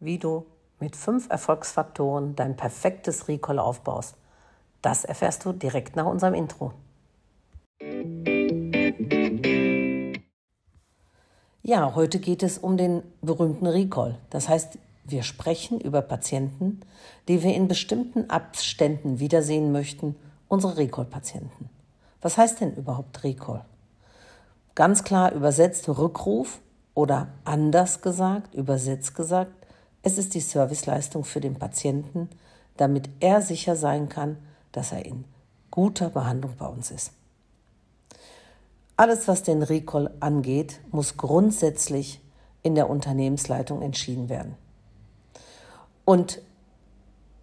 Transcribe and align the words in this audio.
wie 0.00 0.18
du 0.18 0.46
mit 0.78 0.96
fünf 0.96 1.30
Erfolgsfaktoren 1.30 2.36
dein 2.36 2.56
perfektes 2.56 3.28
Recall 3.28 3.58
aufbaust. 3.58 4.16
Das 4.82 5.04
erfährst 5.04 5.44
du 5.44 5.52
direkt 5.52 5.96
nach 5.96 6.06
unserem 6.06 6.34
Intro. 6.34 6.72
Ja, 11.62 11.94
heute 11.94 12.20
geht 12.20 12.42
es 12.42 12.58
um 12.58 12.76
den 12.76 13.02
berühmten 13.22 13.66
Recall. 13.66 14.18
Das 14.30 14.48
heißt, 14.48 14.78
wir 15.04 15.22
sprechen 15.22 15.80
über 15.80 16.02
Patienten, 16.02 16.80
die 17.28 17.42
wir 17.42 17.54
in 17.54 17.68
bestimmten 17.68 18.30
Abständen 18.30 19.18
wiedersehen 19.18 19.72
möchten, 19.72 20.16
unsere 20.48 20.76
Recall-Patienten. 20.76 21.70
Was 22.20 22.38
heißt 22.38 22.60
denn 22.60 22.74
überhaupt 22.74 23.24
Recall? 23.24 23.64
Ganz 24.74 25.04
klar 25.04 25.32
übersetzt 25.32 25.88
Rückruf 25.88 26.60
oder 26.94 27.28
anders 27.44 28.02
gesagt, 28.02 28.54
übersetzt 28.54 29.14
gesagt, 29.14 29.65
es 30.06 30.18
ist 30.18 30.34
die 30.34 30.40
Serviceleistung 30.40 31.24
für 31.24 31.40
den 31.40 31.56
Patienten, 31.56 32.28
damit 32.76 33.10
er 33.18 33.42
sicher 33.42 33.74
sein 33.74 34.08
kann, 34.08 34.36
dass 34.70 34.92
er 34.92 35.04
in 35.04 35.24
guter 35.72 36.10
Behandlung 36.10 36.52
bei 36.56 36.66
uns 36.66 36.92
ist. 36.92 37.10
Alles, 38.96 39.26
was 39.26 39.42
den 39.42 39.64
Recall 39.64 40.14
angeht, 40.20 40.78
muss 40.92 41.16
grundsätzlich 41.16 42.20
in 42.62 42.76
der 42.76 42.88
Unternehmensleitung 42.88 43.82
entschieden 43.82 44.28
werden. 44.28 44.54
Und 46.04 46.40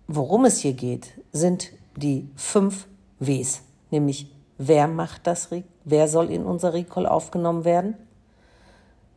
worum 0.08 0.46
es 0.46 0.60
hier 0.60 0.74
geht, 0.74 1.12
sind 1.34 1.70
die 1.98 2.30
fünf 2.38 2.88
Ws, 3.20 3.60
nämlich 3.92 4.34
wer 4.58 4.88
macht 4.88 5.28
das, 5.28 5.50
wer 5.84 6.08
soll 6.08 6.32
in 6.32 6.46
unser 6.46 6.74
Recall 6.74 7.08
aufgenommen 7.08 7.66
werden, 7.66 7.96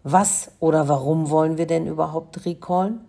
was 0.03 0.51
oder 0.59 0.89
warum 0.89 1.31
wollen 1.31 1.59
wir 1.59 1.69
denn 1.69 1.87
überhaupt 1.87 2.45
recallen, 2.45 3.06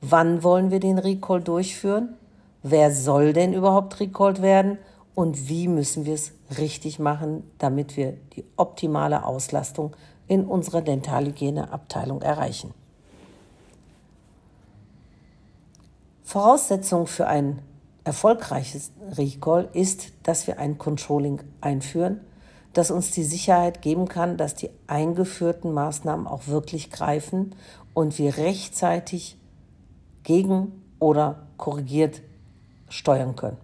wann 0.00 0.42
wollen 0.42 0.70
wir 0.70 0.80
den 0.80 0.98
Recall 0.98 1.40
durchführen, 1.40 2.16
wer 2.62 2.90
soll 2.90 3.32
denn 3.32 3.52
überhaupt 3.52 4.00
recalled 4.00 4.42
werden 4.42 4.78
und 5.14 5.48
wie 5.48 5.68
müssen 5.68 6.06
wir 6.06 6.14
es 6.14 6.32
richtig 6.58 6.98
machen, 6.98 7.48
damit 7.58 7.96
wir 7.96 8.14
die 8.34 8.44
optimale 8.56 9.24
Auslastung 9.24 9.94
in 10.26 10.44
unserer 10.44 10.82
Dentalhygieneabteilung 10.82 12.22
erreichen. 12.22 12.72
Voraussetzung 16.24 17.06
für 17.06 17.26
ein 17.26 17.60
erfolgreiches 18.02 18.92
Recall 19.12 19.68
ist, 19.72 20.12
dass 20.22 20.46
wir 20.46 20.58
ein 20.58 20.78
Controlling 20.78 21.40
einführen, 21.60 22.20
das 22.72 22.90
uns 22.90 23.10
die 23.12 23.22
Sicherheit 23.22 23.82
geben 23.82 24.08
kann, 24.08 24.36
dass 24.36 24.54
die 24.54 24.70
eingeführten 24.86 25.72
Maßnahmen 25.72 26.26
auch 26.26 26.48
wirklich 26.48 26.90
greifen 26.90 27.54
und 27.92 28.18
wir 28.18 28.36
rechtzeitig 28.36 29.36
gegen 30.24 30.82
oder 30.98 31.46
korrigiert 31.56 32.22
steuern 32.88 33.36
können. 33.36 33.58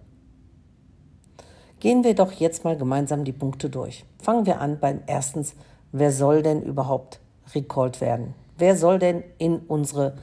Gehen 1.79 2.03
wir 2.03 2.13
doch 2.13 2.31
jetzt 2.31 2.63
mal 2.63 2.77
gemeinsam 2.77 3.23
die 3.23 3.31
Punkte 3.33 3.69
durch. 3.69 4.05
Fangen 4.19 4.45
wir 4.45 4.61
an 4.61 4.79
beim 4.79 5.01
erstens, 5.07 5.55
wer 5.91 6.11
soll 6.11 6.43
denn 6.43 6.61
überhaupt 6.61 7.19
recalled 7.55 7.99
werden? 7.99 8.35
Wer 8.57 8.77
soll 8.77 8.99
denn 8.99 9.23
in 9.39 9.57
unsere 9.57 10.17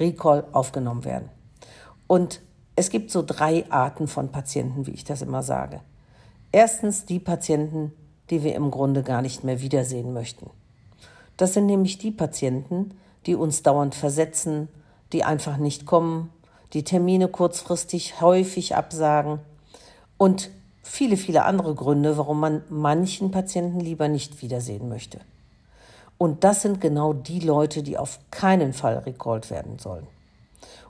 Recall 0.00 0.44
aufgenommen 0.52 1.04
werden? 1.04 1.28
Und 2.06 2.40
es 2.74 2.88
gibt 2.88 3.10
so 3.10 3.22
drei 3.22 3.70
Arten 3.70 4.08
von 4.08 4.32
Patienten, 4.32 4.86
wie 4.86 4.92
ich 4.92 5.04
das 5.04 5.20
immer 5.20 5.42
sage. 5.42 5.80
Erstens 6.52 7.04
die 7.04 7.18
Patienten, 7.18 7.92
die 8.30 8.42
wir 8.42 8.54
im 8.54 8.70
Grunde 8.70 9.02
gar 9.02 9.20
nicht 9.20 9.44
mehr 9.44 9.60
wiedersehen 9.60 10.14
möchten. 10.14 10.48
Das 11.36 11.52
sind 11.52 11.66
nämlich 11.66 11.98
die 11.98 12.10
Patienten, 12.10 12.94
die 13.26 13.34
uns 13.34 13.62
dauernd 13.62 13.94
versetzen, 13.94 14.68
die 15.12 15.24
einfach 15.24 15.56
nicht 15.56 15.86
kommen, 15.86 16.30
die 16.72 16.84
Termine 16.84 17.28
kurzfristig 17.28 18.20
häufig 18.20 18.76
absagen 18.76 19.40
und 20.16 20.50
viele, 20.82 21.16
viele 21.16 21.44
andere 21.44 21.74
Gründe, 21.74 22.16
warum 22.16 22.40
man 22.40 22.62
manchen 22.68 23.30
Patienten 23.30 23.80
lieber 23.80 24.08
nicht 24.08 24.42
wiedersehen 24.42 24.88
möchte. 24.88 25.20
Und 26.18 26.44
das 26.44 26.62
sind 26.62 26.80
genau 26.80 27.12
die 27.12 27.40
Leute, 27.40 27.82
die 27.82 27.98
auf 27.98 28.20
keinen 28.30 28.72
Fall 28.72 28.98
recalled 28.98 29.50
werden 29.50 29.78
sollen. 29.78 30.06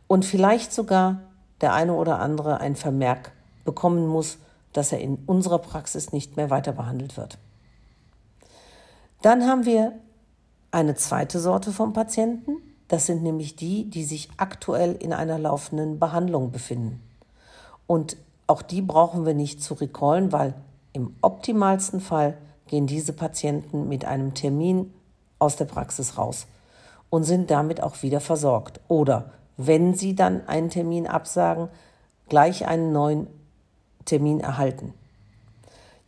Und 0.07 0.25
vielleicht 0.25 0.73
sogar 0.73 1.23
der 1.63 1.73
eine 1.73 1.95
oder 1.95 2.19
andere 2.19 2.61
ein 2.61 2.77
Vermerk 2.77 3.33
bekommen 3.65 4.07
muss, 4.07 4.39
dass 4.73 4.93
er 4.93 5.01
in 5.01 5.17
unserer 5.27 5.59
Praxis 5.59 6.13
nicht 6.13 6.37
mehr 6.37 6.51
weiter 6.51 6.73
behandelt 6.73 7.17
wird. 7.17 7.39
Dann 9.23 9.47
haben 9.47 9.65
wir 9.65 9.93
eine 10.71 10.95
zweite 10.97 11.39
Sorte 11.39 11.73
von 11.73 11.93
Patienten. 11.93 12.57
Das 12.93 13.07
sind 13.07 13.23
nämlich 13.23 13.57
die, 13.57 13.89
die 13.89 14.05
sich 14.05 14.29
aktuell 14.37 14.93
in 14.93 15.15
einer 15.15 15.39
laufenden 15.39 15.99
Behandlung 15.99 16.51
befinden. 16.51 17.01
Und 17.87 18.19
auch 18.47 18.61
die 18.61 18.83
brauchen 18.83 19.25
wir 19.25 19.33
nicht 19.33 19.63
zu 19.63 19.73
recallen, 19.73 20.31
weil 20.31 20.53
im 20.93 21.17
optimalsten 21.23 22.03
Fall 22.03 22.37
gehen 22.67 22.87
diese 22.87 23.15
Patienten 23.15 23.89
mit 23.89 24.05
einem 24.05 24.35
Termin 24.35 24.93
aus 25.39 25.57
der 25.57 25.65
Praxis 25.65 26.19
raus 26.19 26.47
und 27.09 27.25
sind 27.25 27.51
damit 27.51 27.83
auch 27.83 28.03
wieder 28.03 28.21
versorgt. 28.21 28.79
Oder 28.89 29.31
wenn 29.57 29.95
sie 29.95 30.15
dann 30.15 30.47
einen 30.47 30.69
Termin 30.69 31.07
absagen, 31.07 31.69
gleich 32.29 32.67
einen 32.67 32.93
neuen 32.93 33.27
Termin 34.05 34.41
erhalten. 34.41 34.93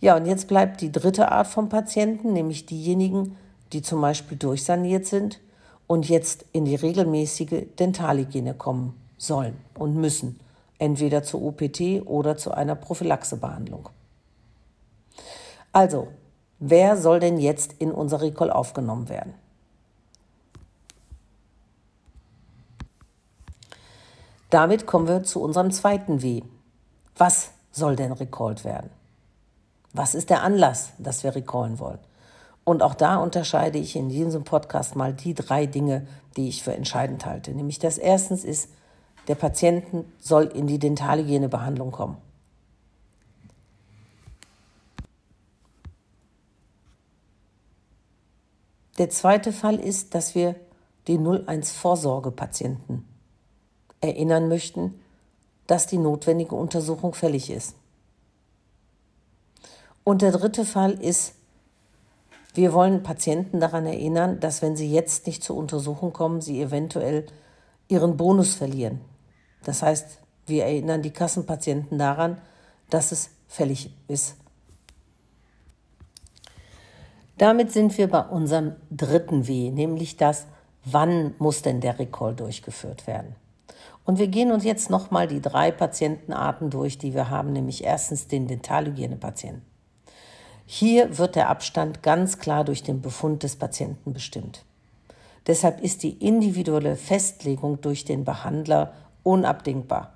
Ja, 0.02 0.16
und 0.16 0.26
jetzt 0.26 0.48
bleibt 0.48 0.82
die 0.82 0.92
dritte 0.92 1.32
Art 1.32 1.46
von 1.46 1.70
Patienten, 1.70 2.34
nämlich 2.34 2.66
diejenigen, 2.66 3.38
die 3.72 3.80
zum 3.80 4.02
Beispiel 4.02 4.36
durchsaniert 4.36 5.06
sind 5.06 5.40
und 5.86 6.08
jetzt 6.08 6.44
in 6.52 6.64
die 6.64 6.74
regelmäßige 6.74 7.66
Dentalhygiene 7.78 8.54
kommen 8.54 9.00
sollen 9.18 9.56
und 9.74 9.96
müssen 9.96 10.40
entweder 10.78 11.22
zur 11.22 11.42
OPT 11.42 12.06
oder 12.06 12.36
zu 12.36 12.52
einer 12.52 12.74
Prophylaxebehandlung. 12.74 13.88
Also, 15.72 16.08
wer 16.58 16.96
soll 16.96 17.20
denn 17.20 17.38
jetzt 17.38 17.74
in 17.74 17.90
unser 17.90 18.20
Recall 18.20 18.50
aufgenommen 18.50 19.08
werden? 19.08 19.34
Damit 24.50 24.86
kommen 24.86 25.08
wir 25.08 25.24
zu 25.24 25.42
unserem 25.42 25.72
zweiten 25.72 26.22
W. 26.22 26.42
Was 27.16 27.50
soll 27.72 27.96
denn 27.96 28.12
recalled 28.12 28.64
werden? 28.64 28.90
Was 29.92 30.14
ist 30.14 30.30
der 30.30 30.42
Anlass, 30.42 30.92
dass 30.98 31.24
wir 31.24 31.34
recallen 31.34 31.78
wollen? 31.78 31.98
Und 32.64 32.82
auch 32.82 32.94
da 32.94 33.16
unterscheide 33.16 33.78
ich 33.78 33.94
in 33.94 34.08
diesem 34.08 34.44
Podcast 34.44 34.97
mal 34.97 35.12
die 35.12 35.34
drei 35.34 35.66
Dinge, 35.66 36.06
die 36.36 36.48
ich 36.48 36.62
für 36.62 36.75
entscheidend 36.75 37.26
halte. 37.26 37.52
Nämlich 37.52 37.78
das 37.78 37.98
erstens 37.98 38.42
ist, 38.44 38.70
der 39.28 39.34
Patienten 39.34 40.10
soll 40.19 40.44
in 40.44 40.66
die 40.66 40.78
Dentalhygienebehandlung 40.78 41.92
kommen. 41.92 42.16
Der 48.98 49.10
zweite 49.10 49.52
Fall 49.52 49.76
ist, 49.76 50.14
dass 50.14 50.34
wir 50.34 50.54
die 51.08 51.19
01 51.19 51.72
Vorsorgepatienten 51.72 53.04
erinnern 54.00 54.48
möchten, 54.48 55.00
dass 55.66 55.86
die 55.86 55.98
notwendige 55.98 56.54
Untersuchung 56.54 57.14
fällig 57.14 57.50
ist. 57.50 57.75
Und 60.04 60.22
der 60.22 60.32
dritte 60.32 60.64
Fall 60.64 60.92
ist, 60.92 61.34
wir 62.54 62.72
wollen 62.72 63.03
Patienten 63.03 63.59
daran 63.59 63.84
erinnern, 63.84 64.38
dass 64.38 64.62
wenn 64.62 64.76
sie 64.76 64.91
jetzt 64.91 65.26
nicht 65.26 65.42
zur 65.42 65.56
Untersuchung 65.56 66.12
kommen, 66.12 66.41
sie 66.41 66.62
eventuell 66.62 67.26
ihren 67.88 68.16
Bonus 68.16 68.54
verlieren. 68.54 69.00
Das 69.65 69.82
heißt, 69.82 70.20
wir 70.47 70.64
erinnern 70.64 71.03
die 71.03 71.10
Kassenpatienten 71.10 71.98
daran, 71.98 72.38
dass 72.91 73.12
es 73.12 73.31
fällig 73.48 73.93
ist. 74.06 74.37
Damit 77.38 77.72
sind 77.72 77.98
wir 77.98 78.09
bei 78.09 78.20
unserem 78.20 78.76
dritten 78.91 79.48
W, 79.48 79.70
nämlich 79.70 80.16
das, 80.16 80.47
wann 80.84 81.34
muss 81.38 81.62
denn 81.62 81.81
der 81.81 81.98
Recall 81.98 82.37
durchgeführt 82.37 83.08
werden? 83.08 83.34
Und 84.05 84.19
wir 84.19 84.28
gehen 84.28 84.52
uns 84.52 84.64
jetzt 84.64 84.90
nochmal 84.90 85.26
die 85.26 85.40
drei 85.40 85.73
Patientenarten 85.73 86.70
durch, 86.70 86.99
die 86.99 87.14
wir 87.14 87.31
haben, 87.31 87.52
nämlich 87.52 87.82
erstens 87.82 88.28
den 88.28 88.46
Dentalhygienepatienten. 88.46 89.74
Hier 90.66 91.19
wird 91.19 91.37
der 91.37 91.50
Abstand 91.50 92.02
ganz 92.02 92.38
klar 92.38 92.64
durch 92.64 92.82
den 92.82 93.02
Befund 93.02 93.43
des 93.43 93.56
Patienten 93.56 94.12
bestimmt. 94.12 94.64
Deshalb 95.46 95.82
ist 95.82 96.02
die 96.02 96.12
individuelle 96.26 96.96
Festlegung 96.96 97.81
durch 97.82 98.05
den 98.05 98.25
Behandler 98.25 98.94
unabdingbar. 99.22 100.14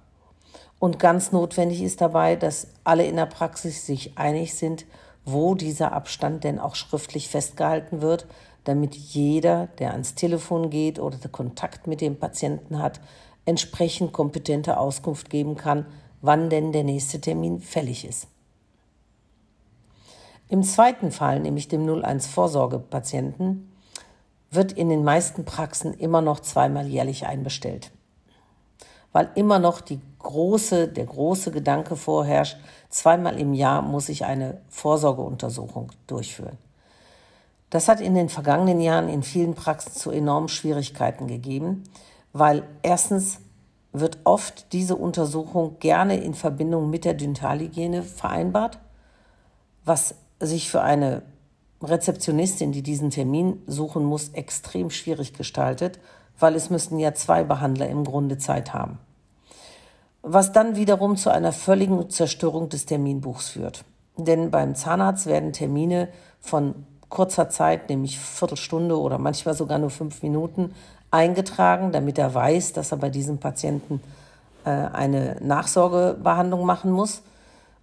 Und 0.79 0.99
ganz 0.99 1.33
notwendig 1.33 1.83
ist 1.83 2.01
dabei, 2.01 2.37
dass 2.37 2.69
alle 2.85 3.05
in 3.05 3.17
der 3.17 3.27
Praxis 3.27 3.85
sich 3.85 4.17
einig 4.17 4.55
sind, 4.55 4.87
wo 5.25 5.55
dieser 5.55 5.93
Abstand 5.93 6.45
denn 6.45 6.59
auch 6.59 6.77
schriftlich 6.77 7.29
festgehalten 7.29 8.01
wird, 8.01 8.27
damit 8.65 8.95
jeder, 8.95 9.67
der 9.79 9.93
ans 9.93 10.15
Telefon 10.15 10.71
geht 10.71 10.99
oder 10.99 11.19
Kontakt 11.31 11.87
mit 11.87 12.01
dem 12.01 12.17
Patienten 12.17 12.81
hat, 12.81 13.01
entsprechend 13.45 14.13
kompetente 14.13 14.79
Auskunft 14.79 15.29
geben 15.29 15.57
kann, 15.57 15.85
wann 16.23 16.49
denn 16.49 16.73
der 16.73 16.85
nächste 16.85 17.21
Termin 17.21 17.61
fällig 17.61 18.07
ist. 18.07 18.29
Im 20.49 20.63
zweiten 20.63 21.13
Fall, 21.13 21.41
nämlich 21.41 21.69
dem 21.69 21.87
01 21.87 22.27
Vorsorgepatienten, 22.27 23.71
wird 24.51 24.73
in 24.73 24.89
den 24.89 25.05
meisten 25.05 25.45
Praxen 25.45 25.93
immer 25.95 26.23
noch 26.23 26.41
zweimal 26.41 26.87
jährlich 26.87 27.27
einbestellt. 27.27 27.91
Weil 29.13 29.31
immer 29.35 29.59
noch 29.59 29.81
die 29.81 30.01
große, 30.19 30.89
der 30.89 31.05
große 31.05 31.51
Gedanke 31.51 31.97
vorherrscht, 31.97 32.57
zweimal 32.89 33.39
im 33.39 33.53
Jahr 33.53 33.83
muss 33.83 34.09
ich 34.09 34.25
eine 34.25 34.61
Vorsorgeuntersuchung 34.69 35.91
durchführen. 36.07 36.57
Das 37.71 37.89
hat 37.89 38.01
in 38.01 38.15
den 38.15 38.31
vergangenen 38.31 38.81
Jahren 38.81 39.11
in 39.11 39.23
vielen 39.23 39.55
Praxen 39.55 39.93
zu 39.93 40.11
enormen 40.11 40.49
Schwierigkeiten 40.49 41.27
gegeben, 41.27 41.85
weil 42.33 42.63
erstens 42.83 43.41
wird 43.93 44.19
oft 44.25 44.73
diese 44.73 44.97
Untersuchung 44.97 45.79
gerne 45.79 46.17
in 46.17 46.33
Verbindung 46.33 46.89
mit 46.89 47.05
der 47.05 47.15
Dentalhygiene 47.15 48.03
vereinbart, 48.03 48.79
was 49.85 50.15
sich 50.41 50.71
für 50.71 50.83
eine 50.83 51.23
Rezeptionistin, 51.83 52.73
die 52.73 52.83
diesen 52.83 53.11
Termin 53.11 53.63
suchen 53.67 54.05
muss, 54.05 54.31
extrem 54.31 54.91
schwierig 54.91 55.33
gestaltet, 55.35 55.99
weil 56.39 56.55
es 56.55 56.71
müssten 56.71 56.99
ja 56.99 57.15
zwei 57.15 57.45
Behandler 57.45 57.89
im 57.89 58.05
Grunde 58.05 58.39
Zeit 58.39 58.75
haben. 58.75 58.99
Was 60.23 60.53
dann 60.53 60.77
wiederum 60.77 61.17
zu 61.17 61.31
einer 61.31 61.53
völligen 61.53 62.11
Zerstörung 62.11 62.69
des 62.69 62.87
Terminbuchs 62.87 63.49
führt. 63.49 63.85
Denn 64.17 64.51
beim 64.51 64.75
Zahnarzt 64.75 65.27
werden 65.27 65.53
Termine 65.53 66.09
von 66.41 66.75
kurzer 67.09 67.49
Zeit, 67.49 67.89
nämlich 67.89 68.19
Viertelstunde 68.19 68.99
oder 68.99 69.19
manchmal 69.19 69.55
sogar 69.55 69.79
nur 69.79 69.91
fünf 69.91 70.23
Minuten, 70.23 70.75
eingetragen, 71.11 71.93
damit 71.93 72.19
er 72.19 72.35
weiß, 72.35 72.73
dass 72.75 72.93
er 72.93 72.99
bei 72.99 73.09
diesem 73.09 73.39
Patienten 73.39 74.01
äh, 74.65 74.71
eine 74.71 75.37
Nachsorgebehandlung 75.41 76.67
machen 76.67 76.91
muss. 76.91 77.23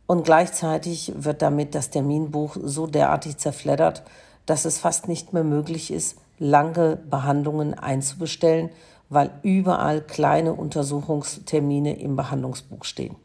Und 0.07 0.23
gleichzeitig 0.23 1.13
wird 1.15 1.41
damit 1.41 1.73
das 1.73 1.89
Terminbuch 1.89 2.57
so 2.61 2.87
derartig 2.87 3.37
zerfleddert, 3.37 4.03
dass 4.45 4.65
es 4.65 4.77
fast 4.77 5.07
nicht 5.07 5.33
mehr 5.33 5.43
möglich 5.43 5.91
ist, 5.91 6.17
lange 6.37 6.97
Behandlungen 6.97 7.73
einzubestellen, 7.73 8.69
weil 9.09 9.31
überall 9.41 10.01
kleine 10.01 10.53
Untersuchungstermine 10.53 11.99
im 11.99 12.15
Behandlungsbuch 12.15 12.83
stehen. 12.83 13.15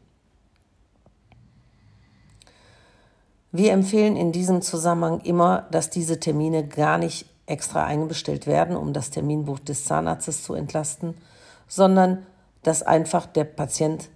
Wir 3.51 3.73
empfehlen 3.73 4.15
in 4.15 4.31
diesem 4.31 4.61
Zusammenhang 4.61 5.19
immer, 5.21 5.67
dass 5.71 5.89
diese 5.89 6.19
Termine 6.19 6.65
gar 6.65 6.97
nicht 6.97 7.25
extra 7.47 7.83
eingestellt 7.83 8.47
werden, 8.47 8.77
um 8.77 8.93
das 8.93 9.09
Terminbuch 9.09 9.59
des 9.59 9.83
Zahnarztes 9.83 10.43
zu 10.43 10.53
entlasten, 10.53 11.15
sondern 11.67 12.25
dass 12.63 12.81
einfach 12.81 13.25
der 13.25 13.43
Patient 13.43 14.09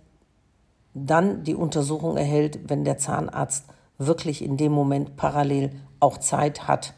dann 0.95 1.44
die 1.44 1.56
Untersuchung 1.56 2.18
erhält, 2.18 2.69
wenn 2.69 2.86
der 2.86 2.97
Zahnarzt 2.97 3.65
wirklich 3.97 4.44
in 4.44 4.57
dem 4.57 4.71
Moment 4.71 5.18
parallel 5.18 5.71
auch 6.00 6.18
Zeit 6.18 6.68
hat, 6.68 6.94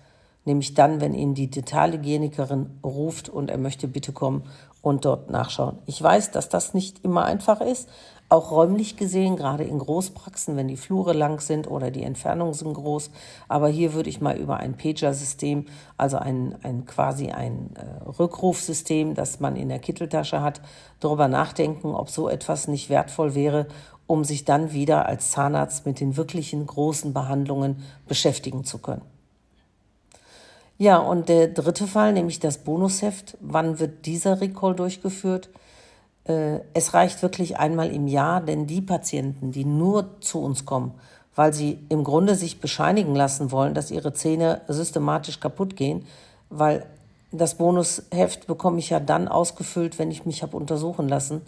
nämlich 0.45 0.75
dann, 0.75 1.01
wenn 1.01 1.13
ihn 1.13 1.33
die 1.33 1.49
Detailhygienikerin 1.49 2.79
ruft 2.83 3.27
und 3.27 3.49
er 3.49 3.57
möchte 3.57 3.88
bitte 3.88 4.13
kommen 4.13 4.44
und 4.88 5.06
dort 5.06 5.30
nachschauen. 5.30 5.78
Ich 5.86 6.01
weiß, 6.01 6.31
dass 6.31 6.50
das 6.50 6.74
nicht 6.74 7.04
immer 7.04 7.25
einfach 7.25 7.62
ist, 7.62 7.89
auch 8.30 8.51
räumlich 8.51 8.98
gesehen, 8.98 9.38
gerade 9.38 9.63
in 9.63 9.80
Großpraxen, 9.80 10.57
wenn 10.57 10.68
die 10.68 10.75
Flure 10.75 11.13
lang 11.13 11.39
sind 11.39 11.69
oder 11.69 11.92
die 11.92 12.04
Entfernungen 12.04 12.54
sind 12.54 12.74
groß. 12.74 13.10
Aber 13.48 13.69
hier 13.69 13.94
würde 13.94 14.10
ich 14.10 14.19
mal 14.19 14.36
über 14.36 14.57
ein 14.57 14.75
Pager-System, 14.75 15.66
also 15.95 16.18
ein, 16.18 16.56
ein 16.62 16.86
quasi 16.86 17.30
ein 17.30 17.69
äh, 17.75 18.10
Rückrufsystem, 18.10 19.16
das 19.16 19.39
man 19.39 19.56
in 19.56 19.69
der 19.69 19.80
Kitteltasche 19.80 20.42
hat, 20.42 20.62
darüber 21.00 21.30
nachdenken, 21.30 21.95
ob 21.95 22.10
so 22.10 22.28
etwas 22.28 22.68
nicht 22.68 22.89
wertvoll 22.89 23.34
wäre, 23.34 23.68
um 24.07 24.25
sich 24.25 24.44
dann 24.44 24.74
wieder 24.74 25.06
als 25.06 25.31
Zahnarzt 25.31 25.86
mit 25.86 26.01
den 26.01 26.18
wirklichen 26.18 26.66
großen 26.66 27.13
Behandlungen 27.13 27.84
beschäftigen 28.07 28.66
zu 28.66 28.80
können. 28.80 29.16
Ja, 30.77 30.97
und 30.97 31.27
der 31.27 31.47
dritte 31.47 31.88
Fall, 31.88 32.13
nämlich 32.13 32.39
das 32.39 32.59
Bonusheft. 32.59 33.38
Wann 33.41 33.79
wird 33.79 34.06
dieser 34.06 34.41
Recall 34.41 34.75
durchgeführt? 34.75 35.50
Äh, 36.25 36.59
es 36.74 36.94
reicht 36.94 37.21
wirklich 37.24 37.57
einmal 37.57 37.91
im 37.91 38.07
Jahr, 38.07 38.41
denn 38.41 38.68
die 38.68 38.81
Patienten, 38.81 39.51
die 39.51 39.65
nur 39.65 40.21
zu 40.21 40.39
uns 40.39 40.65
kommen, 40.65 40.94
weil 41.35 41.53
sie 41.53 41.79
im 41.89 42.03
Grunde 42.03 42.35
sich 42.35 42.59
bescheinigen 42.59 43.15
lassen 43.15 43.51
wollen, 43.51 43.74
dass 43.74 43.89
ihre 43.89 44.13
Zähne 44.13 44.62
systematisch 44.68 45.39
kaputt 45.39 45.75
gehen, 45.75 46.06
weil 46.50 46.85
das 47.31 47.56
Bonusheft 47.56 48.47
bekomme 48.47 48.79
ich 48.79 48.89
ja 48.89 49.00
dann 49.00 49.27
ausgefüllt, 49.27 50.00
wenn 50.00 50.12
ich 50.12 50.25
mich 50.25 50.44
habe 50.44 50.56
untersuchen 50.56 51.09
lassen 51.09 51.41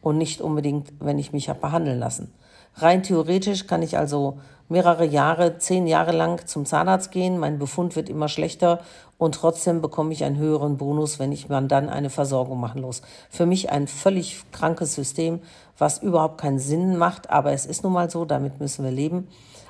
und 0.00 0.16
nicht 0.16 0.40
unbedingt, 0.40 0.92
wenn 1.00 1.18
ich 1.18 1.32
mich 1.32 1.48
habe 1.48 1.60
behandeln 1.60 1.98
lassen. 1.98 2.32
Rein 2.76 3.02
theoretisch 3.02 3.66
kann 3.66 3.82
ich 3.82 3.98
also 3.98 4.38
mehrere 4.68 5.04
Jahre, 5.04 5.58
zehn 5.58 5.86
Jahre 5.86 6.12
lang 6.12 6.46
zum 6.46 6.66
Zahnarzt 6.66 7.10
gehen, 7.10 7.38
mein 7.38 7.58
Befund 7.58 7.96
wird 7.96 8.08
immer 8.08 8.28
schlechter 8.28 8.80
und 9.18 9.34
trotzdem 9.34 9.80
bekomme 9.80 10.12
ich 10.12 10.24
einen 10.24 10.36
höheren 10.36 10.76
Bonus, 10.76 11.18
wenn 11.18 11.32
ich 11.32 11.48
mir 11.48 11.62
dann 11.62 11.88
eine 11.88 12.10
Versorgung 12.10 12.60
machen 12.60 12.82
muss. 12.82 13.02
Für 13.30 13.46
mich 13.46 13.70
ein 13.70 13.86
völlig 13.86 14.42
krankes 14.52 14.94
System, 14.94 15.40
was 15.78 16.02
überhaupt 16.02 16.38
keinen 16.40 16.58
Sinn 16.58 16.96
macht, 16.96 17.30
aber 17.30 17.52
es 17.52 17.66
ist 17.66 17.82
nun 17.82 17.92
mal 17.92 18.10
so, 18.10 18.24
damit 18.24 18.60
müssen 18.60 18.84
wir 18.84 18.92
leben. 18.92 19.28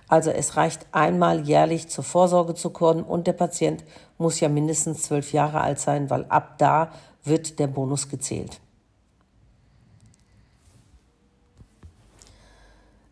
Also 0.08 0.30
es 0.30 0.56
reicht 0.56 0.86
einmal 0.92 1.40
jährlich 1.40 1.88
zur 1.88 2.04
Vorsorge 2.04 2.54
zu 2.54 2.70
kommen 2.70 3.02
und 3.02 3.26
der 3.26 3.32
Patient 3.32 3.84
muss 4.18 4.40
ja 4.40 4.48
mindestens 4.48 5.02
zwölf 5.02 5.32
Jahre 5.32 5.60
alt 5.60 5.80
sein, 5.80 6.10
weil 6.10 6.24
ab 6.28 6.58
da 6.58 6.90
wird 7.24 7.58
der 7.58 7.66
Bonus 7.66 8.08
gezählt. 8.08 8.60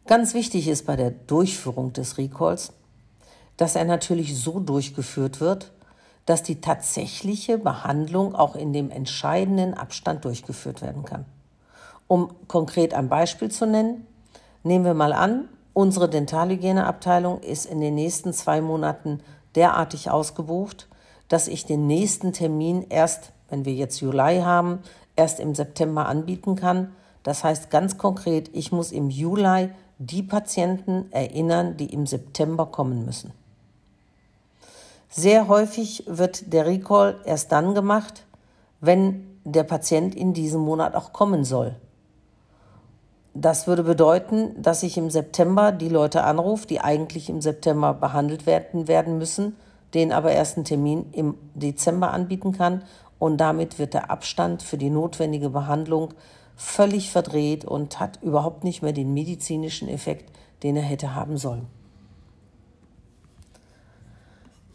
Ganz 0.07 0.35
wichtig 0.35 0.69
ist 0.69 0.85
bei 0.85 0.97
der 0.97 1.11
Durchführung 1.11 1.95
des 1.95 2.19
Recalls, 2.19 2.75
dass 3.57 3.75
er 3.75 3.87
natürlich 3.87 4.37
so 4.37 4.61
durchgeführt 4.61 5.41
wird, 5.41 5.73
dass 6.27 6.43
die 6.43 6.61
tatsächliche 6.61 7.57
Behandlung 7.57 8.35
auch 8.35 8.55
in 8.55 8.75
dem 8.75 8.91
entscheidenden 8.91 9.73
Abstand 9.73 10.27
durchgeführt 10.27 10.83
werden 10.83 11.05
kann. 11.07 11.25
Um 12.07 12.35
konkret 12.49 12.93
ein 12.93 13.09
Beispiel 13.09 13.51
zu 13.51 13.67
nennen, 13.67 14.07
nehmen 14.63 14.85
wir 14.85 14.93
mal 14.93 15.15
an, 15.15 15.49
unsere 15.73 16.11
Dentalhygieneabteilung 16.11 17.41
ist 17.41 17.65
in 17.65 17.81
den 17.81 17.95
nächsten 17.95 18.35
zwei 18.35 18.61
Monaten 18.61 19.21
derartig 19.55 20.11
ausgebucht, 20.11 20.87
dass 21.29 21.49
ich 21.49 21.65
den 21.65 21.87
nächsten 21.87 22.35
Termin 22.35 22.85
erst, 22.91 23.33
wenn 23.49 23.65
wir 23.65 23.73
jetzt 23.73 24.01
Juli 24.01 24.41
haben, 24.41 24.81
erst 25.17 25.41
im 25.41 25.55
September 25.55 26.07
anbieten 26.07 26.57
kann. 26.57 26.93
Das 27.23 27.43
heißt 27.43 27.71
ganz 27.71 27.97
konkret, 27.97 28.51
ich 28.53 28.71
muss 28.71 28.93
im 28.93 29.09
Juli 29.09 29.71
die 29.99 30.23
Patienten 30.23 31.11
erinnern, 31.13 31.77
die 31.77 31.93
im 31.93 32.07
September 32.07 32.67
kommen 32.67 33.05
müssen. 33.05 33.33
Sehr 35.09 35.47
häufig 35.47 36.05
wird 36.07 36.53
der 36.53 36.67
Recall 36.67 37.21
erst 37.25 37.53
dann 37.53 37.75
gemacht, 37.75 38.25
wenn 38.81 39.39
der 39.45 39.63
Patient 39.63 40.15
in 40.15 40.33
diesem 40.33 40.63
Monat 40.63 40.95
auch 40.95 41.13
kommen 41.13 41.45
soll. 41.45 41.77
Das 43.35 43.67
würde 43.67 43.83
bedeuten, 43.83 44.61
dass 44.63 44.83
ich 44.83 44.97
im 44.97 45.11
September 45.11 45.73
die 45.73 45.89
Leute 45.89 46.25
anrufe, 46.25 46.67
die 46.67 46.81
eigentlich 46.81 47.29
im 47.29 47.41
September 47.41 47.93
behandelt 47.93 48.47
werden, 48.47 48.87
werden 48.89 49.19
müssen, 49.19 49.57
denen 49.93 50.13
aber 50.13 50.33
erst 50.33 50.57
einen 50.57 50.65
Termin 50.65 51.07
im 51.13 51.37
Dezember 51.55 52.13
anbieten 52.13 52.53
kann 52.53 52.83
und 53.19 53.39
damit 53.39 53.79
wird 53.79 53.95
der 53.95 54.11
Abstand 54.11 54.63
für 54.63 54.79
die 54.79 54.91
notwendige 54.91 55.51
Behandlung 55.51 56.15
völlig 56.57 57.11
verdreht 57.11 57.65
und 57.65 58.01
hat 58.01 58.23
überhaupt 58.23 58.65
nicht 58.65 58.83
mehr 58.83 58.93
den 58.93 59.13
medizinischen 59.13 59.89
Effekt, 59.89 60.31
den 60.63 60.77
er 60.77 60.83
hätte 60.83 61.15
haben 61.15 61.37
sollen. 61.37 61.67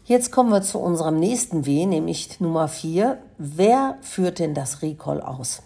Jetzt 0.04 0.32
kommen 0.32 0.50
wir 0.50 0.62
zu 0.62 0.80
unserem 0.80 1.20
nächsten 1.20 1.66
W, 1.66 1.86
nämlich 1.86 2.40
Nummer 2.40 2.66
4. 2.66 3.18
Wer 3.38 3.96
führt 4.00 4.40
denn 4.40 4.54
das 4.54 4.82
Recall 4.82 5.20
aus? 5.20 5.62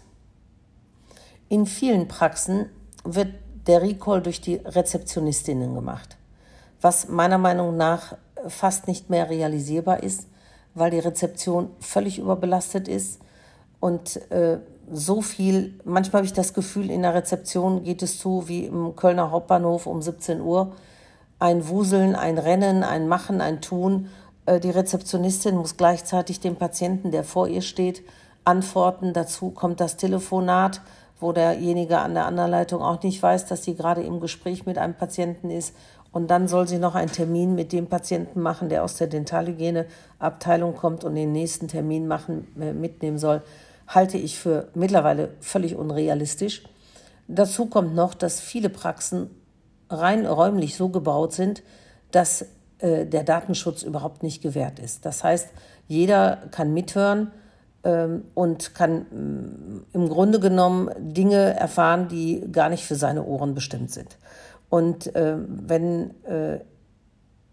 In 1.49 1.67
vielen 1.67 2.09
Praxen 2.09 2.69
wird 3.05 3.29
der 3.67 3.81
Recall 3.81 4.21
durch 4.21 4.41
die 4.41 4.57
Rezeptionistinnen 4.57 5.75
gemacht, 5.75 6.19
was 6.81 7.09
meiner 7.09 7.39
Meinung 7.39 7.77
nach 7.77 8.17
fast 8.49 8.87
nicht 8.87 9.09
mehr 9.09 9.31
realisierbar 9.31 10.03
ist, 10.03 10.27
weil 10.75 10.91
die 10.91 10.99
Rezeption 10.99 11.71
völlig 11.81 12.19
überbelastet 12.19 12.89
ist 12.89 13.21
und 13.81 14.31
äh, 14.31 14.59
so 14.93 15.23
viel, 15.23 15.79
manchmal 15.85 16.21
habe 16.21 16.27
ich 16.27 16.33
das 16.33 16.55
Gefühl, 16.55 16.91
in 16.91 17.03
der 17.03 17.15
Rezeption 17.15 17.85
geht 17.85 18.03
es 18.03 18.19
zu 18.19 18.49
wie 18.49 18.67
im 18.67 18.97
Kölner 18.97 19.31
Hauptbahnhof 19.31 19.87
um 19.87 20.03
17 20.03 20.41
Uhr. 20.41 20.73
Ein 21.39 21.69
Wuseln, 21.69 22.15
ein 22.15 22.39
Rennen, 22.39 22.83
ein 22.83 23.09
Machen, 23.09 23.41
ein 23.41 23.61
Tun 23.61 24.09
äh, 24.47 24.61
die 24.61 24.71
Rezeptionistin 24.71 25.57
muss 25.57 25.77
gleichzeitig 25.77 26.41
dem 26.41 26.57
Patienten, 26.57 27.11
der 27.11 27.25
vor 27.25 27.49
ihr 27.49 27.63
steht, 27.63 28.03
antworten. 28.45 29.13
Dazu 29.13 29.51
kommt 29.51 29.81
das 29.81 29.97
Telefonat, 29.97 30.81
wo 31.21 31.33
derjenige 31.33 31.99
an 31.99 32.15
der 32.15 32.27
anderen 32.27 32.51
Leitung 32.51 32.83
auch 32.83 33.03
nicht 33.03 33.23
weiß, 33.23 33.47
dass 33.47 33.65
sie 33.65 33.75
gerade 33.75 34.03
im 34.03 34.21
Gespräch 34.21 34.67
mit 34.67 34.79
einem 34.79 34.95
Patienten 34.95 35.51
ist. 35.51 35.75
Und 36.13 36.31
dann 36.31 36.47
soll 36.47 36.69
sie 36.69 36.79
noch 36.79 36.95
einen 36.95 37.11
Termin 37.11 37.57
mit 37.57 37.73
dem 37.73 37.89
Patienten 37.89 38.41
machen, 38.41 38.69
der 38.69 38.85
aus 38.85 38.97
der 38.97 39.09
Dentalhygieneabteilung 39.09 40.77
kommt 40.77 41.03
und 41.03 41.17
den 41.17 41.33
nächsten 41.33 41.67
Termin 41.67 42.07
machen, 42.07 42.47
äh, 42.61 42.73
mitnehmen 42.73 43.19
soll, 43.19 43.43
halte 43.87 44.19
ich 44.19 44.39
für 44.39 44.69
mittlerweile 44.75 45.31
völlig 45.41 45.77
unrealistisch. 45.77 46.65
Dazu 47.29 47.67
kommt 47.67 47.95
noch, 47.95 48.15
dass 48.15 48.41
viele 48.41 48.69
Praxen 48.69 49.31
rein 49.91 50.27
räumlich 50.27 50.77
so 50.77 50.89
gebaut 50.89 51.33
sind, 51.33 51.63
dass 52.11 52.47
äh, 52.79 53.07
der 53.07 53.25
Datenschutz 53.25 53.83
überhaupt 53.83 54.23
nicht 54.23 54.43
gewährt 54.43 54.79
ist. 54.79 55.05
Das 55.07 55.25
heißt, 55.25 55.49
jeder 55.89 56.43
kann 56.51 56.73
mithören 56.73 57.31
ähm, 57.83 58.25
und 58.35 58.75
kann 58.75 59.07
mm, 59.11 59.87
im 59.93 60.09
Grunde 60.09 60.41
genommen 60.41 60.91
Dinge 60.99 61.55
erfahren, 61.55 62.09
die 62.09 62.45
gar 62.51 62.69
nicht 62.69 62.85
für 62.85 62.97
seine 62.97 63.25
Ohren 63.25 63.55
bestimmt 63.55 63.91
sind. 63.91 64.17
Und 64.71 65.15
äh, 65.15 65.37
wenn 65.47 66.11
äh, 66.25 66.61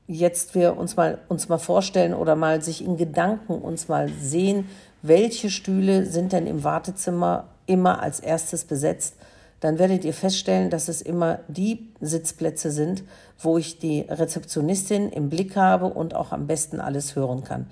jetzt 0.07 0.55
wir 0.55 0.77
uns 0.77 0.95
mal, 0.95 1.19
uns 1.27 1.49
mal 1.49 1.57
vorstellen 1.57 2.13
oder 2.13 2.35
mal 2.35 2.61
sich 2.61 2.83
in 2.83 2.97
Gedanken 2.97 3.53
uns 3.53 3.87
mal 3.87 4.09
sehen, 4.09 4.67
welche 5.01 5.49
Stühle 5.49 6.05
sind 6.05 6.33
denn 6.33 6.47
im 6.47 6.63
Wartezimmer 6.63 7.45
immer 7.65 8.01
als 8.01 8.19
erstes 8.19 8.65
besetzt, 8.65 9.15
dann 9.59 9.77
werdet 9.77 10.03
ihr 10.05 10.13
feststellen, 10.13 10.69
dass 10.69 10.87
es 10.87 11.01
immer 11.01 11.39
die 11.47 11.91
Sitzplätze 12.01 12.71
sind, 12.71 13.03
wo 13.39 13.57
ich 13.57 13.77
die 13.77 14.01
Rezeptionistin 14.01 15.09
im 15.09 15.29
Blick 15.29 15.55
habe 15.55 15.85
und 15.85 16.15
auch 16.15 16.31
am 16.31 16.47
besten 16.47 16.79
alles 16.79 17.15
hören 17.15 17.43
kann. 17.43 17.67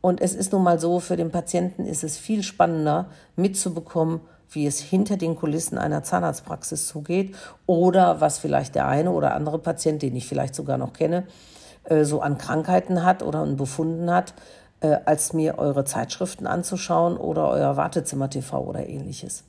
Und 0.00 0.20
es 0.20 0.34
ist 0.34 0.52
nun 0.52 0.62
mal 0.62 0.78
so, 0.78 1.00
für 1.00 1.16
den 1.16 1.30
Patienten 1.30 1.86
ist 1.86 2.04
es 2.04 2.18
viel 2.18 2.42
spannender 2.42 3.08
mitzubekommen, 3.36 4.20
wie 4.50 4.66
es 4.66 4.80
hinter 4.80 5.16
den 5.16 5.36
Kulissen 5.36 5.78
einer 5.78 6.02
Zahnarztpraxis 6.02 6.86
zugeht 6.86 7.34
oder 7.66 8.20
was 8.20 8.38
vielleicht 8.38 8.74
der 8.74 8.86
eine 8.86 9.10
oder 9.10 9.34
andere 9.34 9.58
Patient, 9.58 10.02
den 10.02 10.16
ich 10.16 10.26
vielleicht 10.26 10.54
sogar 10.54 10.78
noch 10.78 10.92
kenne, 10.92 11.24
äh, 11.84 12.04
so 12.04 12.20
an 12.20 12.38
Krankheiten 12.38 13.04
hat 13.04 13.22
oder 13.22 13.44
befunden 13.46 14.10
hat, 14.10 14.34
äh, 14.80 14.96
als 15.04 15.32
mir 15.32 15.58
eure 15.58 15.84
Zeitschriften 15.84 16.46
anzuschauen 16.46 17.16
oder 17.16 17.48
euer 17.48 17.76
Wartezimmer-TV 17.76 18.60
oder 18.60 18.88
ähnliches. 18.88 19.44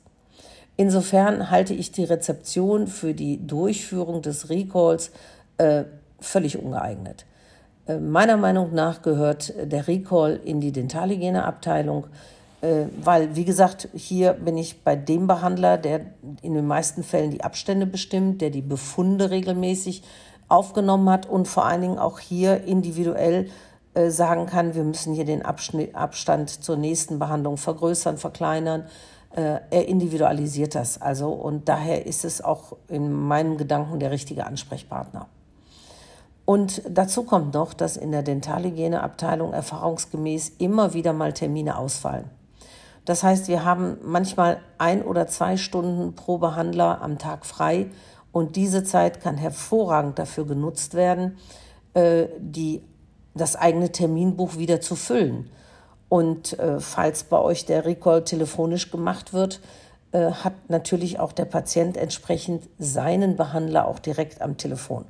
Insofern 0.76 1.50
halte 1.50 1.72
ich 1.72 1.92
die 1.92 2.04
Rezeption 2.04 2.86
für 2.86 3.14
die 3.14 3.46
Durchführung 3.46 4.20
des 4.22 4.50
Recalls 4.50 5.10
äh, 5.58 5.84
völlig 6.20 6.58
ungeeignet. 6.58 7.24
Äh, 7.86 7.98
meiner 7.98 8.36
Meinung 8.36 8.74
nach 8.74 9.02
gehört 9.02 9.54
der 9.60 9.88
Recall 9.88 10.40
in 10.44 10.60
die 10.60 10.72
Dentalhygieneabteilung, 10.72 12.06
äh, 12.60 12.86
weil, 13.02 13.36
wie 13.36 13.44
gesagt, 13.44 13.88
hier 13.94 14.34
bin 14.34 14.58
ich 14.58 14.82
bei 14.82 14.96
dem 14.96 15.26
Behandler, 15.26 15.78
der 15.78 16.00
in 16.42 16.54
den 16.54 16.66
meisten 16.66 17.02
Fällen 17.02 17.30
die 17.30 17.44
Abstände 17.44 17.86
bestimmt, 17.86 18.42
der 18.42 18.50
die 18.50 18.62
Befunde 18.62 19.30
regelmäßig 19.30 20.02
aufgenommen 20.48 21.08
hat 21.10 21.26
und 21.26 21.48
vor 21.48 21.64
allen 21.64 21.80
Dingen 21.80 21.98
auch 21.98 22.18
hier 22.18 22.64
individuell 22.64 23.48
sagen 24.10 24.46
kann, 24.46 24.74
wir 24.74 24.84
müssen 24.84 25.14
hier 25.14 25.24
den 25.24 25.42
Abstand 25.44 26.50
zur 26.50 26.76
nächsten 26.76 27.18
Behandlung 27.18 27.56
vergrößern, 27.56 28.18
verkleinern. 28.18 28.84
Äh, 29.34 29.60
er 29.70 29.88
individualisiert 29.88 30.74
das 30.74 31.00
also 31.00 31.30
und 31.30 31.68
daher 31.68 32.06
ist 32.06 32.24
es 32.24 32.42
auch 32.42 32.76
in 32.88 33.12
meinen 33.12 33.56
Gedanken 33.56 33.98
der 33.98 34.10
richtige 34.10 34.46
Ansprechpartner. 34.46 35.26
Und 36.44 36.82
dazu 36.88 37.24
kommt 37.24 37.54
noch, 37.54 37.74
dass 37.74 37.96
in 37.96 38.12
der 38.12 38.22
Dentalhygieneabteilung 38.22 39.52
erfahrungsgemäß 39.52 40.52
immer 40.58 40.94
wieder 40.94 41.12
mal 41.12 41.32
Termine 41.32 41.76
ausfallen. 41.76 42.30
Das 43.04 43.22
heißt, 43.22 43.48
wir 43.48 43.64
haben 43.64 43.98
manchmal 44.04 44.58
ein 44.78 45.02
oder 45.02 45.26
zwei 45.26 45.56
Stunden 45.56 46.14
pro 46.14 46.38
Behandler 46.38 47.02
am 47.02 47.18
Tag 47.18 47.46
frei 47.46 47.86
und 48.32 48.56
diese 48.56 48.84
Zeit 48.84 49.20
kann 49.20 49.36
hervorragend 49.36 50.18
dafür 50.18 50.46
genutzt 50.46 50.94
werden, 50.94 51.36
äh, 51.94 52.26
die, 52.38 52.82
das 53.36 53.56
eigene 53.56 53.92
Terminbuch 53.92 54.56
wieder 54.56 54.80
zu 54.80 54.96
füllen. 54.96 55.50
Und 56.08 56.58
äh, 56.58 56.80
falls 56.80 57.24
bei 57.24 57.38
euch 57.38 57.66
der 57.66 57.84
Recall 57.84 58.24
telefonisch 58.24 58.90
gemacht 58.90 59.32
wird, 59.32 59.60
äh, 60.12 60.30
hat 60.30 60.54
natürlich 60.68 61.18
auch 61.18 61.32
der 61.32 61.44
Patient 61.44 61.96
entsprechend 61.96 62.68
seinen 62.78 63.36
Behandler 63.36 63.88
auch 63.88 63.98
direkt 63.98 64.40
am 64.40 64.56
Telefon. 64.56 65.04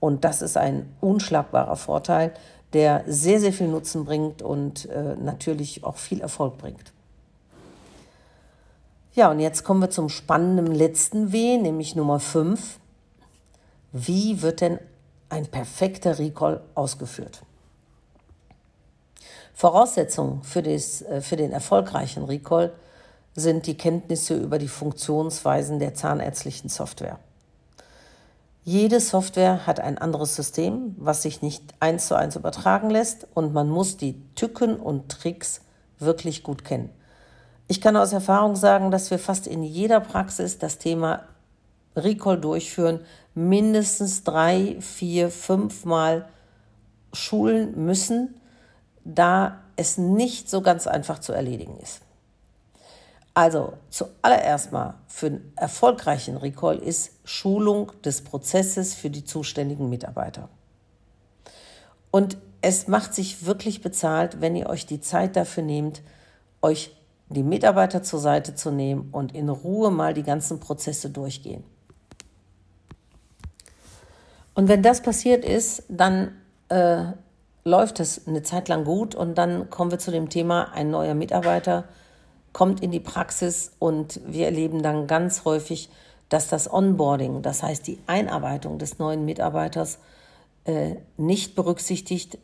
Und 0.00 0.24
das 0.24 0.42
ist 0.42 0.56
ein 0.56 0.94
unschlagbarer 1.00 1.76
Vorteil, 1.76 2.32
der 2.72 3.04
sehr, 3.06 3.40
sehr 3.40 3.52
viel 3.52 3.68
Nutzen 3.68 4.04
bringt 4.04 4.42
und 4.42 4.88
natürlich 5.20 5.84
auch 5.84 5.96
viel 5.96 6.20
Erfolg 6.20 6.58
bringt. 6.58 6.92
Ja, 9.18 9.32
und 9.32 9.40
jetzt 9.40 9.64
kommen 9.64 9.80
wir 9.80 9.90
zum 9.90 10.08
spannenden 10.08 10.72
letzten 10.72 11.32
W, 11.32 11.58
nämlich 11.58 11.96
Nummer 11.96 12.20
5. 12.20 12.78
Wie 13.90 14.42
wird 14.42 14.60
denn 14.60 14.78
ein 15.28 15.46
perfekter 15.46 16.20
Recall 16.20 16.60
ausgeführt? 16.76 17.42
Voraussetzungen 19.58 20.44
für, 20.44 20.62
das, 20.62 21.02
äh, 21.02 21.20
für 21.20 21.34
den 21.34 21.50
erfolgreichen 21.50 22.22
Recall 22.22 22.72
sind 23.34 23.66
die 23.66 23.76
Kenntnisse 23.76 24.36
über 24.36 24.56
die 24.56 24.68
Funktionsweisen 24.68 25.80
der 25.80 25.94
zahnärztlichen 25.94 26.68
Software. 26.68 27.18
Jede 28.62 29.00
Software 29.00 29.66
hat 29.66 29.80
ein 29.80 29.98
anderes 29.98 30.36
System, 30.36 30.94
was 30.96 31.22
sich 31.22 31.42
nicht 31.42 31.64
eins 31.80 32.06
zu 32.06 32.14
eins 32.14 32.36
übertragen 32.36 32.88
lässt 32.88 33.26
und 33.34 33.52
man 33.52 33.68
muss 33.68 33.96
die 33.96 34.22
Tücken 34.36 34.76
und 34.76 35.08
Tricks 35.08 35.62
wirklich 35.98 36.44
gut 36.44 36.64
kennen. 36.64 36.90
Ich 37.66 37.80
kann 37.80 37.96
aus 37.96 38.12
Erfahrung 38.12 38.54
sagen, 38.54 38.92
dass 38.92 39.10
wir 39.10 39.18
fast 39.18 39.48
in 39.48 39.64
jeder 39.64 39.98
Praxis 39.98 40.58
das 40.60 40.78
Thema 40.78 41.24
Recall 41.96 42.40
durchführen, 42.40 43.00
mindestens 43.34 44.22
drei, 44.22 44.76
vier, 44.78 45.30
fünf 45.30 45.84
Mal 45.84 46.28
schulen 47.12 47.84
müssen, 47.84 48.36
da 49.08 49.60
es 49.76 49.96
nicht 49.96 50.50
so 50.50 50.60
ganz 50.60 50.86
einfach 50.86 51.18
zu 51.18 51.32
erledigen 51.32 51.78
ist. 51.80 52.02
Also 53.32 53.74
zuallererst 53.88 54.72
mal 54.72 54.94
für 55.06 55.26
einen 55.26 55.52
erfolgreichen 55.56 56.36
Recall 56.36 56.78
ist 56.78 57.12
Schulung 57.24 57.92
des 58.04 58.22
Prozesses 58.22 58.94
für 58.94 59.10
die 59.10 59.24
zuständigen 59.24 59.88
Mitarbeiter. 59.88 60.48
Und 62.10 62.36
es 62.60 62.88
macht 62.88 63.14
sich 63.14 63.46
wirklich 63.46 63.80
bezahlt, 63.80 64.40
wenn 64.40 64.56
ihr 64.56 64.68
euch 64.68 64.86
die 64.86 65.00
Zeit 65.00 65.36
dafür 65.36 65.62
nehmt, 65.62 66.02
euch 66.62 66.96
die 67.28 67.42
Mitarbeiter 67.42 68.02
zur 68.02 68.18
Seite 68.18 68.54
zu 68.54 68.70
nehmen 68.70 69.08
und 69.12 69.34
in 69.34 69.48
Ruhe 69.48 69.90
mal 69.90 70.14
die 70.14 70.22
ganzen 70.22 70.58
Prozesse 70.58 71.10
durchgehen. 71.10 71.62
Und 74.54 74.68
wenn 74.68 74.82
das 74.82 75.02
passiert 75.02 75.44
ist, 75.44 75.84
dann 75.88 76.32
äh, 76.68 77.12
läuft 77.64 78.00
es 78.00 78.26
eine 78.26 78.42
Zeit 78.42 78.68
lang 78.68 78.84
gut 78.84 79.14
und 79.14 79.36
dann 79.36 79.70
kommen 79.70 79.90
wir 79.90 79.98
zu 79.98 80.10
dem 80.10 80.28
Thema, 80.28 80.72
ein 80.72 80.90
neuer 80.90 81.14
Mitarbeiter 81.14 81.84
kommt 82.52 82.82
in 82.82 82.90
die 82.90 83.00
Praxis 83.00 83.72
und 83.78 84.20
wir 84.26 84.46
erleben 84.46 84.82
dann 84.82 85.06
ganz 85.06 85.44
häufig, 85.44 85.90
dass 86.28 86.48
das 86.48 86.72
Onboarding, 86.72 87.42
das 87.42 87.62
heißt 87.62 87.86
die 87.86 87.98
Einarbeitung 88.06 88.78
des 88.78 88.98
neuen 88.98 89.24
Mitarbeiters, 89.24 89.98
äh, 90.64 90.96
nicht 91.16 91.54
berücksichtigt, 91.54 92.38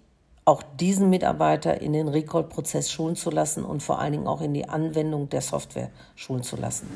auch 0.45 0.63
diesen 0.79 1.09
Mitarbeiter 1.09 1.81
in 1.81 1.93
den 1.93 2.09
Recall-Prozess 2.09 2.91
schulen 2.91 3.17
zu 3.17 3.31
lassen 3.31 3.65
und 3.65 3.83
vor 3.83 3.99
allen 3.99 4.13
Dingen 4.13 4.27
auch 4.27 4.43
in 4.43 4.53
die 4.53 4.69
Anwendung 4.69 5.31
der 5.31 5.41
Software 5.41 5.91
schulen 6.17 6.43
zu 6.43 6.57
lassen. 6.57 6.87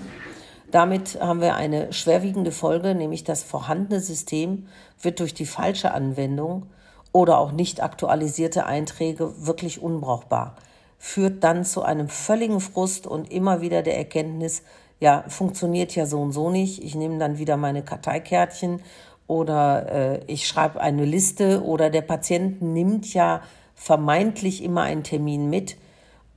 Damit 0.70 1.18
haben 1.20 1.40
wir 1.40 1.54
eine 1.54 1.92
schwerwiegende 1.94 2.52
Folge, 2.52 2.94
nämlich 2.94 3.24
das 3.24 3.42
vorhandene 3.42 4.00
System 4.00 4.68
wird 5.00 5.20
durch 5.20 5.32
die 5.32 5.46
falsche 5.46 5.92
Anwendung 5.92 6.66
oder 7.12 7.38
auch 7.38 7.52
nicht 7.52 7.82
aktualisierte 7.82 8.66
Einträge 8.66 9.46
wirklich 9.46 9.82
unbrauchbar, 9.82 10.56
führt 10.98 11.44
dann 11.44 11.64
zu 11.64 11.82
einem 11.82 12.08
völligen 12.08 12.60
Frust 12.60 13.06
und 13.06 13.30
immer 13.30 13.60
wieder 13.60 13.82
der 13.82 13.96
Erkenntnis, 13.96 14.62
ja, 15.00 15.24
funktioniert 15.28 15.94
ja 15.94 16.06
so 16.06 16.20
und 16.20 16.32
so 16.32 16.50
nicht. 16.50 16.82
Ich 16.82 16.94
nehme 16.94 17.18
dann 17.18 17.38
wieder 17.38 17.56
meine 17.56 17.82
Karteikärtchen 17.82 18.80
oder 19.28 19.92
äh, 19.92 20.20
ich 20.26 20.48
schreibe 20.48 20.80
eine 20.80 21.04
Liste 21.04 21.62
oder 21.62 21.88
der 21.88 22.02
Patient 22.02 22.60
nimmt 22.62 23.12
ja 23.14 23.42
vermeintlich 23.74 24.62
immer 24.62 24.82
einen 24.82 25.04
Termin 25.04 25.48
mit. 25.48 25.76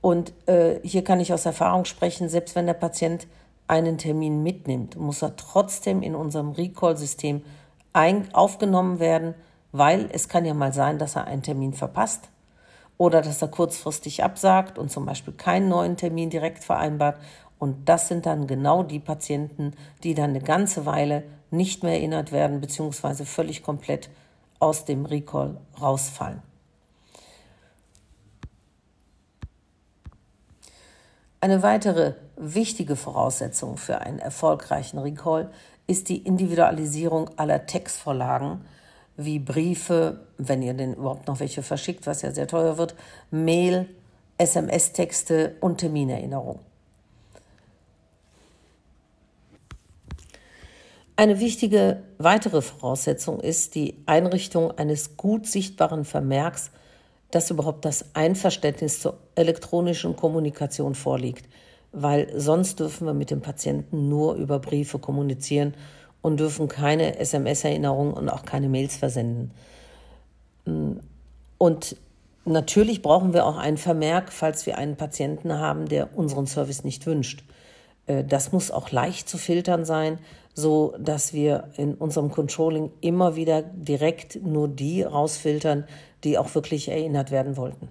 Und 0.00 0.32
äh, 0.46 0.78
hier 0.84 1.02
kann 1.02 1.18
ich 1.18 1.32
aus 1.32 1.44
Erfahrung 1.44 1.84
sprechen, 1.84 2.28
selbst 2.28 2.54
wenn 2.54 2.66
der 2.66 2.74
Patient 2.74 3.26
einen 3.66 3.98
Termin 3.98 4.42
mitnimmt, 4.42 4.96
muss 4.96 5.22
er 5.22 5.36
trotzdem 5.36 6.02
in 6.02 6.14
unserem 6.14 6.52
Recall-System 6.52 7.42
aufgenommen 8.32 8.98
werden, 9.00 9.34
weil 9.72 10.08
es 10.12 10.28
kann 10.28 10.44
ja 10.44 10.54
mal 10.54 10.72
sein, 10.72 10.98
dass 10.98 11.16
er 11.16 11.26
einen 11.26 11.42
Termin 11.42 11.72
verpasst 11.72 12.28
oder 12.98 13.22
dass 13.22 13.42
er 13.42 13.48
kurzfristig 13.48 14.22
absagt 14.22 14.78
und 14.78 14.90
zum 14.90 15.06
Beispiel 15.06 15.34
keinen 15.34 15.68
neuen 15.68 15.96
Termin 15.96 16.30
direkt 16.30 16.62
vereinbart. 16.62 17.18
Und 17.58 17.88
das 17.88 18.08
sind 18.08 18.26
dann 18.26 18.46
genau 18.46 18.82
die 18.82 19.00
Patienten, 19.00 19.72
die 20.02 20.14
dann 20.14 20.30
eine 20.30 20.40
ganze 20.40 20.84
Weile 20.84 21.24
nicht 21.50 21.82
mehr 21.82 21.94
erinnert 21.94 22.32
werden, 22.32 22.60
beziehungsweise 22.60 23.24
völlig 23.24 23.62
komplett 23.62 24.10
aus 24.58 24.84
dem 24.84 25.06
Recall 25.06 25.56
rausfallen. 25.80 26.42
Eine 31.40 31.62
weitere 31.64 32.14
wichtige 32.36 32.94
Voraussetzung 32.94 33.76
für 33.76 34.00
einen 34.00 34.20
erfolgreichen 34.20 34.98
Recall 34.98 35.50
ist 35.88 36.08
die 36.08 36.18
Individualisierung 36.18 37.30
aller 37.36 37.66
Textvorlagen 37.66 38.64
wie 39.16 39.38
Briefe, 39.38 40.20
wenn 40.38 40.62
ihr 40.62 40.74
denn 40.74 40.94
überhaupt 40.94 41.26
noch 41.28 41.40
welche 41.40 41.62
verschickt, 41.62 42.06
was 42.06 42.22
ja 42.22 42.32
sehr 42.32 42.46
teuer 42.46 42.78
wird, 42.78 42.94
Mail, 43.30 43.88
SMS-Texte 44.38 45.56
und 45.60 45.78
Terminerinnerung. 45.78 46.60
Eine 51.14 51.40
wichtige 51.40 52.02
weitere 52.18 52.62
Voraussetzung 52.62 53.38
ist 53.38 53.74
die 53.74 54.02
Einrichtung 54.06 54.70
eines 54.72 55.16
gut 55.16 55.46
sichtbaren 55.46 56.04
Vermerks, 56.04 56.70
dass 57.30 57.50
überhaupt 57.50 57.84
das 57.84 58.14
Einverständnis 58.14 59.00
zur 59.00 59.18
elektronischen 59.34 60.16
Kommunikation 60.16 60.94
vorliegt, 60.94 61.48
weil 61.92 62.32
sonst 62.34 62.80
dürfen 62.80 63.06
wir 63.06 63.14
mit 63.14 63.30
dem 63.30 63.42
Patienten 63.42 64.08
nur 64.08 64.34
über 64.34 64.58
Briefe 64.58 64.98
kommunizieren 64.98 65.74
und 66.22 66.40
dürfen 66.40 66.68
keine 66.68 67.18
SMS-Erinnerungen 67.18 68.14
und 68.14 68.28
auch 68.28 68.44
keine 68.44 68.68
Mails 68.68 68.96
versenden. 68.96 69.50
Und 71.58 71.96
natürlich 72.44 73.02
brauchen 73.02 73.34
wir 73.34 73.44
auch 73.44 73.58
einen 73.58 73.76
Vermerk, 73.76 74.32
falls 74.32 74.64
wir 74.64 74.78
einen 74.78 74.96
Patienten 74.96 75.58
haben, 75.58 75.88
der 75.88 76.16
unseren 76.16 76.46
Service 76.46 76.84
nicht 76.84 77.06
wünscht. 77.06 77.44
Äh, 78.06 78.24
das 78.24 78.52
muss 78.52 78.70
auch 78.70 78.90
leicht 78.90 79.28
zu 79.28 79.38
filtern 79.38 79.84
sein, 79.84 80.18
so 80.54 80.94
dass 80.98 81.32
wir 81.32 81.70
in 81.76 81.94
unserem 81.94 82.30
Controlling 82.30 82.90
immer 83.00 83.36
wieder 83.36 83.62
direkt 83.62 84.42
nur 84.42 84.68
die 84.68 85.02
rausfiltern, 85.02 85.84
die 86.24 86.38
auch 86.38 86.54
wirklich 86.54 86.88
erinnert 86.88 87.30
werden 87.30 87.56
wollten. 87.56 87.88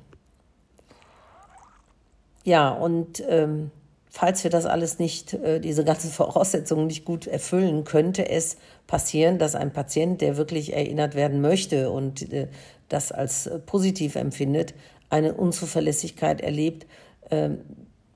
Ja, 2.43 2.69
und 2.69 3.23
ähm, 3.27 3.71
falls 4.11 4.43
wir 4.43 4.51
das 4.51 4.65
alles 4.65 4.99
nicht, 4.99 5.33
äh, 5.33 5.59
diese 5.59 5.83
ganzen 5.83 6.11
Voraussetzungen 6.11 6.85
nicht 6.85 7.05
gut 7.05 7.25
erfüllen, 7.25 7.85
könnte 7.85 8.29
es 8.29 8.57
passieren, 8.85 9.39
dass 9.39 9.55
ein 9.55 9.71
Patient, 9.71 10.21
der 10.21 10.37
wirklich 10.37 10.73
erinnert 10.73 11.15
werden 11.15 11.41
möchte 11.41 11.89
und 11.89 12.31
äh, 12.31 12.47
das 12.89 13.11
als 13.11 13.47
äh, 13.47 13.57
positiv 13.57 14.15
empfindet, 14.15 14.73
eine 15.09 15.33
Unzuverlässigkeit 15.33 16.41
erlebt, 16.41 16.85
äh, 17.29 17.51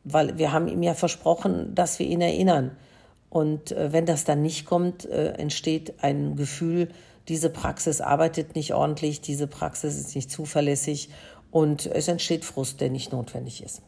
weil 0.04 0.38
wir 0.38 0.52
haben 0.52 0.68
ihm 0.68 0.84
ja 0.84 0.94
versprochen, 0.94 1.74
dass 1.74 1.98
wir 1.98 2.06
ihn 2.06 2.22
erinnern. 2.22 2.78
Und 3.30 3.76
wenn 3.78 4.06
das 4.06 4.24
dann 4.24 4.44
nicht 4.44 4.66
kommt, 4.66 5.04
entsteht 5.04 5.96
ein 6.02 6.38
Gefühl, 6.38 6.88
diese 7.28 7.50
Praxis 7.50 8.00
arbeitet 8.00 8.56
nicht 8.56 8.74
ordentlich, 8.74 9.20
diese 9.20 9.48
Praxis 9.48 9.98
ist 9.98 10.16
nicht 10.16 10.32
zuverlässig 10.32 11.10
und 11.52 11.86
es 11.86 12.08
entsteht 12.08 12.46
Frust, 12.46 12.80
der 12.80 12.90
nicht 12.90 13.12
notwendig 13.12 13.62
ist. 13.62 13.82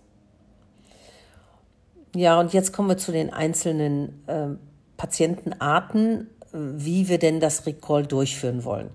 Ja, 2.17 2.39
und 2.39 2.51
jetzt 2.51 2.73
kommen 2.73 2.89
wir 2.89 2.97
zu 2.97 3.11
den 3.11 3.31
einzelnen 3.31 4.23
äh, 4.25 4.47
Patientenarten, 4.97 6.27
wie 6.51 7.09
wir 7.09 7.19
denn 7.19 7.39
das 7.39 7.67
Recall 7.67 8.07
durchführen 8.07 8.65
wollen. 8.65 8.89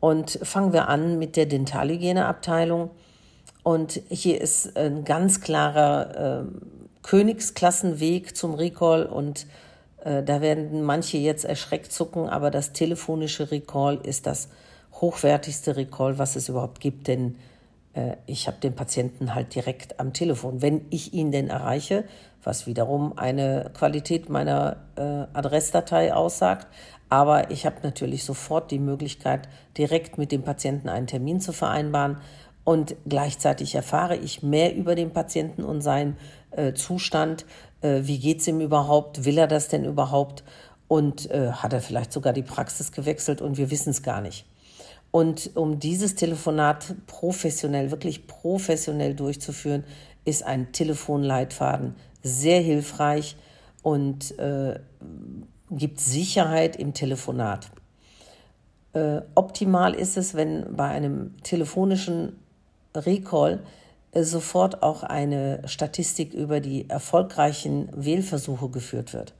Und 0.00 0.38
fangen 0.42 0.74
wir 0.74 0.88
an 0.88 1.18
mit 1.18 1.36
der 1.36 1.46
Dentalhygieneabteilung. 1.46 2.90
Und 3.62 4.02
hier 4.10 4.38
ist 4.42 4.76
ein 4.76 5.06
ganz 5.06 5.40
klarer 5.40 6.42
äh, 6.42 6.44
Königsklassenweg 7.02 8.36
zum 8.36 8.52
Recall 8.52 9.06
und 9.06 9.46
äh, 10.04 10.22
da 10.22 10.42
werden 10.42 10.82
manche 10.82 11.16
jetzt 11.16 11.46
erschreckt 11.46 11.90
zucken, 11.90 12.28
aber 12.28 12.50
das 12.50 12.74
telefonische 12.74 13.50
Recall 13.50 13.98
ist 14.02 14.26
das 14.26 14.50
hochwertigste 14.92 15.74
Recall, 15.76 16.18
was 16.18 16.36
es 16.36 16.50
überhaupt 16.50 16.80
gibt, 16.80 17.08
denn 17.08 17.36
ich 18.26 18.46
habe 18.46 18.58
den 18.58 18.74
Patienten 18.74 19.34
halt 19.34 19.54
direkt 19.54 20.00
am 20.00 20.12
Telefon, 20.12 20.62
wenn 20.62 20.86
ich 20.90 21.14
ihn 21.14 21.32
denn 21.32 21.48
erreiche, 21.48 22.04
was 22.42 22.66
wiederum 22.66 23.16
eine 23.16 23.70
Qualität 23.74 24.28
meiner 24.28 24.76
äh, 24.96 25.02
Adressdatei 25.36 26.14
aussagt. 26.14 26.66
Aber 27.08 27.50
ich 27.50 27.66
habe 27.66 27.76
natürlich 27.82 28.24
sofort 28.24 28.70
die 28.70 28.78
Möglichkeit, 28.78 29.48
direkt 29.76 30.18
mit 30.18 30.32
dem 30.32 30.42
Patienten 30.42 30.88
einen 30.88 31.06
Termin 31.06 31.40
zu 31.40 31.52
vereinbaren. 31.52 32.18
Und 32.64 32.96
gleichzeitig 33.08 33.74
erfahre 33.74 34.16
ich 34.16 34.42
mehr 34.42 34.74
über 34.74 34.94
den 34.94 35.12
Patienten 35.12 35.64
und 35.64 35.80
seinen 35.80 36.18
äh, 36.50 36.74
Zustand. 36.74 37.46
Äh, 37.80 38.00
wie 38.02 38.18
geht's 38.18 38.46
ihm 38.46 38.60
überhaupt? 38.60 39.24
Will 39.24 39.38
er 39.38 39.46
das 39.46 39.68
denn 39.68 39.84
überhaupt? 39.84 40.44
Und 40.86 41.30
äh, 41.30 41.52
hat 41.52 41.72
er 41.72 41.80
vielleicht 41.80 42.12
sogar 42.12 42.32
die 42.32 42.42
Praxis 42.42 42.92
gewechselt 42.92 43.40
und 43.40 43.56
wir 43.56 43.70
wissen 43.70 43.90
es 43.90 44.02
gar 44.02 44.20
nicht. 44.20 44.44
Und 45.10 45.50
um 45.54 45.78
dieses 45.78 46.14
Telefonat 46.14 46.94
professionell, 47.06 47.90
wirklich 47.90 48.26
professionell 48.26 49.14
durchzuführen, 49.14 49.84
ist 50.24 50.42
ein 50.42 50.72
Telefonleitfaden 50.72 51.94
sehr 52.22 52.60
hilfreich 52.60 53.36
und 53.82 54.38
äh, 54.38 54.78
gibt 55.70 56.00
Sicherheit 56.00 56.76
im 56.76 56.92
Telefonat. 56.92 57.70
Äh, 58.92 59.22
optimal 59.34 59.94
ist 59.94 60.16
es, 60.16 60.34
wenn 60.34 60.74
bei 60.76 60.88
einem 60.88 61.36
telefonischen 61.42 62.38
Recall 62.94 63.60
äh, 64.12 64.22
sofort 64.22 64.82
auch 64.82 65.02
eine 65.02 65.62
Statistik 65.66 66.34
über 66.34 66.60
die 66.60 66.88
erfolgreichen 66.88 67.88
Wählversuche 67.94 68.68
geführt 68.68 69.12
wird. 69.12 69.34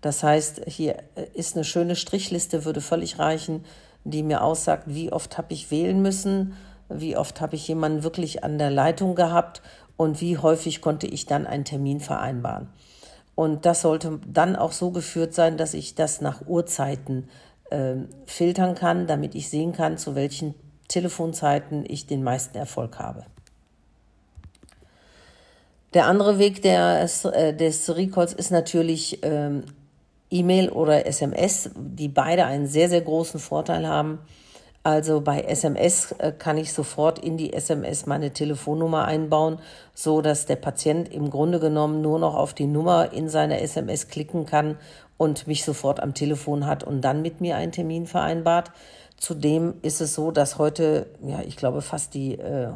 Das 0.00 0.22
heißt, 0.22 0.62
hier 0.66 0.96
äh, 1.14 1.26
ist 1.34 1.56
eine 1.56 1.64
schöne 1.64 1.96
Strichliste, 1.96 2.64
würde 2.64 2.80
völlig 2.80 3.18
reichen, 3.18 3.64
die 4.04 4.22
mir 4.22 4.42
aussagt, 4.42 4.84
wie 4.86 5.12
oft 5.12 5.38
habe 5.38 5.52
ich 5.52 5.70
wählen 5.70 6.02
müssen, 6.02 6.54
wie 6.88 7.16
oft 7.16 7.40
habe 7.40 7.56
ich 7.56 7.66
jemanden 7.68 8.02
wirklich 8.02 8.44
an 8.44 8.58
der 8.58 8.70
Leitung 8.70 9.14
gehabt 9.14 9.62
und 9.96 10.20
wie 10.20 10.38
häufig 10.38 10.80
konnte 10.80 11.06
ich 11.06 11.26
dann 11.26 11.46
einen 11.46 11.64
Termin 11.64 12.00
vereinbaren. 12.00 12.68
Und 13.34 13.64
das 13.64 13.82
sollte 13.82 14.20
dann 14.26 14.56
auch 14.56 14.72
so 14.72 14.90
geführt 14.90 15.34
sein, 15.34 15.56
dass 15.56 15.74
ich 15.74 15.94
das 15.94 16.20
nach 16.20 16.46
Uhrzeiten 16.46 17.28
äh, 17.70 17.94
filtern 18.26 18.74
kann, 18.74 19.06
damit 19.06 19.34
ich 19.34 19.48
sehen 19.48 19.72
kann, 19.72 19.96
zu 19.96 20.14
welchen 20.14 20.54
Telefonzeiten 20.88 21.84
ich 21.86 22.06
den 22.06 22.22
meisten 22.22 22.58
Erfolg 22.58 22.98
habe. 22.98 23.24
Der 25.94 26.06
andere 26.06 26.38
Weg 26.38 26.62
des, 26.62 27.24
äh, 27.24 27.54
des 27.54 27.94
Recalls 27.94 28.32
ist 28.32 28.50
natürlich 28.50 29.20
ähm, 29.22 29.64
E-Mail 30.32 30.70
oder 30.70 31.06
SMS, 31.06 31.70
die 31.76 32.08
beide 32.08 32.46
einen 32.46 32.66
sehr, 32.66 32.88
sehr 32.88 33.02
großen 33.02 33.40
Vorteil 33.40 33.86
haben. 33.86 34.18
Also 34.84 35.20
bei 35.20 35.42
SMS 35.42 36.12
äh, 36.18 36.32
kann 36.32 36.58
ich 36.58 36.72
sofort 36.72 37.20
in 37.20 37.36
die 37.36 37.52
SMS 37.52 38.06
meine 38.06 38.32
Telefonnummer 38.32 39.04
einbauen, 39.04 39.58
so 39.94 40.22
dass 40.22 40.46
der 40.46 40.56
Patient 40.56 41.08
im 41.12 41.30
Grunde 41.30 41.60
genommen 41.60 42.00
nur 42.00 42.18
noch 42.18 42.34
auf 42.34 42.52
die 42.52 42.66
Nummer 42.66 43.12
in 43.12 43.28
seiner 43.28 43.60
SMS 43.60 44.08
klicken 44.08 44.44
kann 44.44 44.76
und 45.18 45.46
mich 45.46 45.64
sofort 45.64 46.00
am 46.00 46.14
Telefon 46.14 46.66
hat 46.66 46.82
und 46.82 47.00
dann 47.02 47.22
mit 47.22 47.40
mir 47.40 47.56
einen 47.56 47.70
Termin 47.70 48.08
vereinbart. 48.08 48.72
Zudem 49.18 49.74
ist 49.82 50.00
es 50.00 50.14
so, 50.14 50.32
dass 50.32 50.58
heute, 50.58 51.06
ja, 51.24 51.42
ich 51.46 51.56
glaube, 51.56 51.80
fast 51.80 52.14
die 52.14 52.38
äh, 52.40 52.70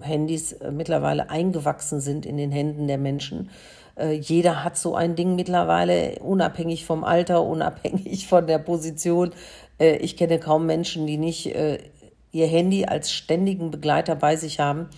Handys 0.00 0.54
äh, 0.54 0.72
mittlerweile 0.72 1.30
eingewachsen 1.30 2.00
sind 2.00 2.26
in 2.26 2.36
den 2.36 2.50
Händen 2.50 2.88
der 2.88 2.98
Menschen. 2.98 3.50
Äh, 3.96 4.12
jeder 4.12 4.64
hat 4.64 4.76
so 4.76 4.94
ein 4.94 5.16
Ding 5.16 5.36
mittlerweile, 5.36 6.18
unabhängig 6.20 6.84
vom 6.84 7.04
Alter, 7.04 7.42
unabhängig 7.42 8.26
von 8.28 8.46
der 8.46 8.58
Position. 8.58 9.32
Äh, 9.78 9.96
ich 9.96 10.16
kenne 10.16 10.38
kaum 10.38 10.66
Menschen, 10.66 11.06
die 11.06 11.16
nicht 11.16 11.46
ihr 12.34 12.46
Handy 12.48 12.84
als 12.84 13.12
ständigen 13.12 13.70
Begleiter 13.70 14.16
bei 14.16 14.36
sich 14.36 14.58
haben 14.58 14.88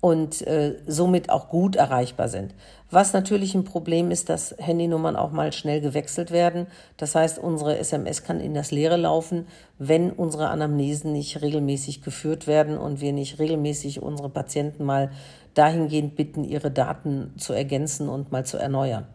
und 0.00 0.46
äh, 0.46 0.76
somit 0.86 1.28
auch 1.30 1.48
gut 1.48 1.76
erreichbar 1.76 2.28
sind. 2.28 2.54
Was 2.90 3.12
natürlich 3.12 3.54
ein 3.54 3.64
Problem 3.64 4.10
ist, 4.10 4.28
dass 4.28 4.54
Handynummern 4.58 5.16
auch 5.16 5.32
mal 5.32 5.52
schnell 5.52 5.80
gewechselt 5.80 6.30
werden. 6.30 6.68
Das 6.96 7.14
heißt, 7.14 7.38
unsere 7.38 7.76
SMS 7.78 8.22
kann 8.22 8.40
in 8.40 8.54
das 8.54 8.70
Leere 8.70 8.96
laufen, 8.96 9.46
wenn 9.78 10.10
unsere 10.10 10.48
Anamnesen 10.48 11.12
nicht 11.12 11.42
regelmäßig 11.42 12.02
geführt 12.02 12.46
werden 12.46 12.78
und 12.78 13.00
wir 13.00 13.12
nicht 13.12 13.38
regelmäßig 13.38 14.00
unsere 14.00 14.30
Patienten 14.30 14.84
mal 14.84 15.10
dahingehend 15.58 16.16
bitten, 16.16 16.44
ihre 16.44 16.70
Daten 16.70 17.34
zu 17.36 17.52
ergänzen 17.52 18.08
und 18.08 18.32
mal 18.32 18.46
zu 18.46 18.56
erneuern. 18.56 19.06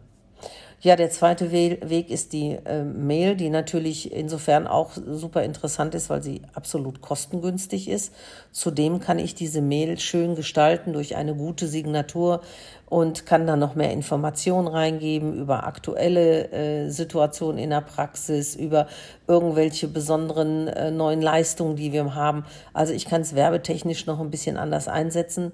Ja, 0.84 0.96
der 0.96 1.08
zweite 1.08 1.50
Weg 1.50 2.10
ist 2.10 2.34
die 2.34 2.58
äh, 2.66 2.84
Mail, 2.84 3.36
die 3.36 3.48
natürlich 3.48 4.12
insofern 4.12 4.66
auch 4.66 4.90
super 4.92 5.42
interessant 5.42 5.94
ist, 5.94 6.10
weil 6.10 6.22
sie 6.22 6.42
absolut 6.52 7.00
kostengünstig 7.00 7.88
ist. 7.88 8.12
Zudem 8.52 9.00
kann 9.00 9.18
ich 9.18 9.34
diese 9.34 9.62
Mail 9.62 9.98
schön 9.98 10.34
gestalten 10.34 10.92
durch 10.92 11.16
eine 11.16 11.34
gute 11.34 11.68
Signatur 11.68 12.42
und 12.84 13.24
kann 13.24 13.46
dann 13.46 13.60
noch 13.60 13.76
mehr 13.76 13.92
Informationen 13.92 14.68
reingeben 14.68 15.34
über 15.38 15.66
aktuelle 15.66 16.52
äh, 16.52 16.90
Situationen 16.90 17.56
in 17.56 17.70
der 17.70 17.80
Praxis, 17.80 18.54
über 18.54 18.86
irgendwelche 19.26 19.88
besonderen 19.88 20.68
äh, 20.68 20.90
neuen 20.90 21.22
Leistungen, 21.22 21.76
die 21.76 21.94
wir 21.94 22.14
haben. 22.14 22.44
Also 22.74 22.92
ich 22.92 23.06
kann 23.06 23.22
es 23.22 23.34
werbetechnisch 23.34 24.04
noch 24.04 24.20
ein 24.20 24.30
bisschen 24.30 24.58
anders 24.58 24.86
einsetzen. 24.86 25.52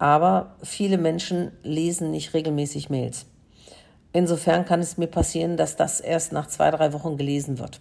Aber 0.00 0.56
viele 0.62 0.96
Menschen 0.96 1.52
lesen 1.62 2.10
nicht 2.10 2.32
regelmäßig 2.32 2.88
Mails. 2.88 3.26
Insofern 4.14 4.64
kann 4.64 4.80
es 4.80 4.96
mir 4.96 5.08
passieren, 5.08 5.58
dass 5.58 5.76
das 5.76 6.00
erst 6.00 6.32
nach 6.32 6.46
zwei, 6.46 6.70
drei 6.70 6.94
Wochen 6.94 7.18
gelesen 7.18 7.58
wird. 7.58 7.80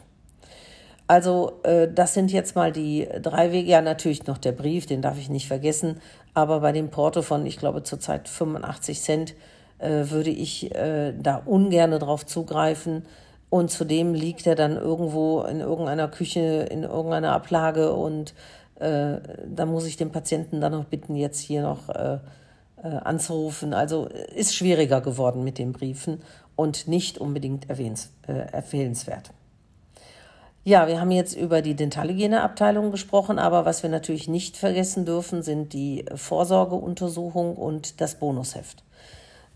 Also 1.07 1.61
äh, 1.63 1.87
das 1.87 2.13
sind 2.13 2.31
jetzt 2.33 2.57
mal 2.57 2.73
die 2.73 3.07
drei 3.21 3.53
Wege. 3.53 3.69
Ja, 3.71 3.81
natürlich 3.81 4.27
noch 4.27 4.37
der 4.37 4.51
Brief, 4.51 4.85
den 4.85 5.01
darf 5.01 5.17
ich 5.17 5.29
nicht 5.29 5.47
vergessen. 5.47 6.01
Aber 6.33 6.59
bei 6.59 6.73
dem 6.73 6.91
Porto 6.91 7.21
von, 7.21 7.45
ich 7.45 7.57
glaube, 7.57 7.83
zurzeit 7.83 8.27
85 8.27 9.01
Cent 9.01 9.35
äh, 9.77 10.09
würde 10.09 10.29
ich 10.29 10.75
äh, 10.75 11.13
da 11.17 11.37
ungern 11.45 11.91
drauf 11.91 12.25
zugreifen. 12.25 13.05
Und 13.49 13.71
zudem 13.71 14.13
liegt 14.13 14.45
er 14.45 14.55
dann 14.55 14.75
irgendwo 14.75 15.41
in 15.43 15.61
irgendeiner 15.61 16.09
Küche, 16.09 16.67
in 16.69 16.83
irgendeiner 16.83 17.31
Ablage. 17.31 17.93
Und 17.93 18.33
äh, 18.79 19.19
da 19.47 19.65
muss 19.65 19.85
ich 19.85 19.97
den 19.97 20.11
Patienten 20.11 20.61
dann 20.61 20.71
noch 20.71 20.85
bitten, 20.85 21.15
jetzt 21.15 21.39
hier 21.39 21.61
noch 21.61 21.89
äh, 21.89 22.19
äh, 22.83 22.87
anzurufen. 22.87 23.73
Also 23.73 24.07
ist 24.35 24.55
schwieriger 24.55 25.01
geworden 25.01 25.43
mit 25.43 25.57
den 25.57 25.73
Briefen 25.73 26.21
und 26.55 26.87
nicht 26.87 27.17
unbedingt 27.17 27.69
erwähnens, 27.69 28.11
äh, 28.27 28.33
empfehlenswert. 28.53 29.31
Ja, 30.65 30.87
wir 30.87 30.99
haben 30.99 31.11
jetzt 31.11 31.35
über 31.35 31.61
die 31.61 31.73
Dentalhygieneabteilung 31.75 32.91
gesprochen, 32.91 33.39
aber 33.39 33.65
was 33.65 33.81
wir 33.81 33.89
natürlich 33.89 34.27
nicht 34.27 34.57
vergessen 34.57 35.05
dürfen, 35.05 35.41
sind 35.41 35.73
die 35.73 36.05
Vorsorgeuntersuchung 36.13 37.55
und 37.55 38.01
das 38.01 38.15
Bonusheft. 38.15 38.83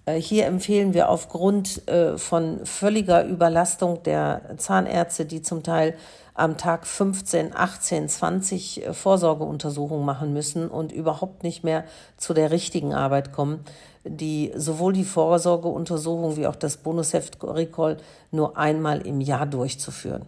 Äh, 0.05 0.15
hier 0.15 0.45
empfehlen 0.45 0.93
wir 0.93 1.09
aufgrund 1.09 1.87
äh, 1.87 2.17
von 2.17 2.65
völliger 2.65 3.25
Überlastung 3.25 4.03
der 4.03 4.41
Zahnärzte, 4.57 5.25
die 5.25 5.41
zum 5.41 5.63
Teil 5.63 5.95
am 6.33 6.57
Tag 6.57 6.87
15, 6.87 7.55
18, 7.55 8.09
20 8.09 8.83
Vorsorgeuntersuchungen 8.91 10.05
machen 10.05 10.33
müssen 10.33 10.67
und 10.67 10.91
überhaupt 10.91 11.43
nicht 11.43 11.63
mehr 11.63 11.83
zu 12.17 12.33
der 12.33 12.51
richtigen 12.51 12.93
Arbeit 12.93 13.31
kommen, 13.33 13.59
die 14.03 14.51
sowohl 14.55 14.93
die 14.93 15.05
Vorsorgeuntersuchung 15.05 16.35
wie 16.37 16.47
auch 16.47 16.55
das 16.55 16.77
Bonusheft-Recall 16.77 17.97
nur 18.31 18.57
einmal 18.57 19.05
im 19.05 19.21
Jahr 19.21 19.45
durchzuführen. 19.45 20.25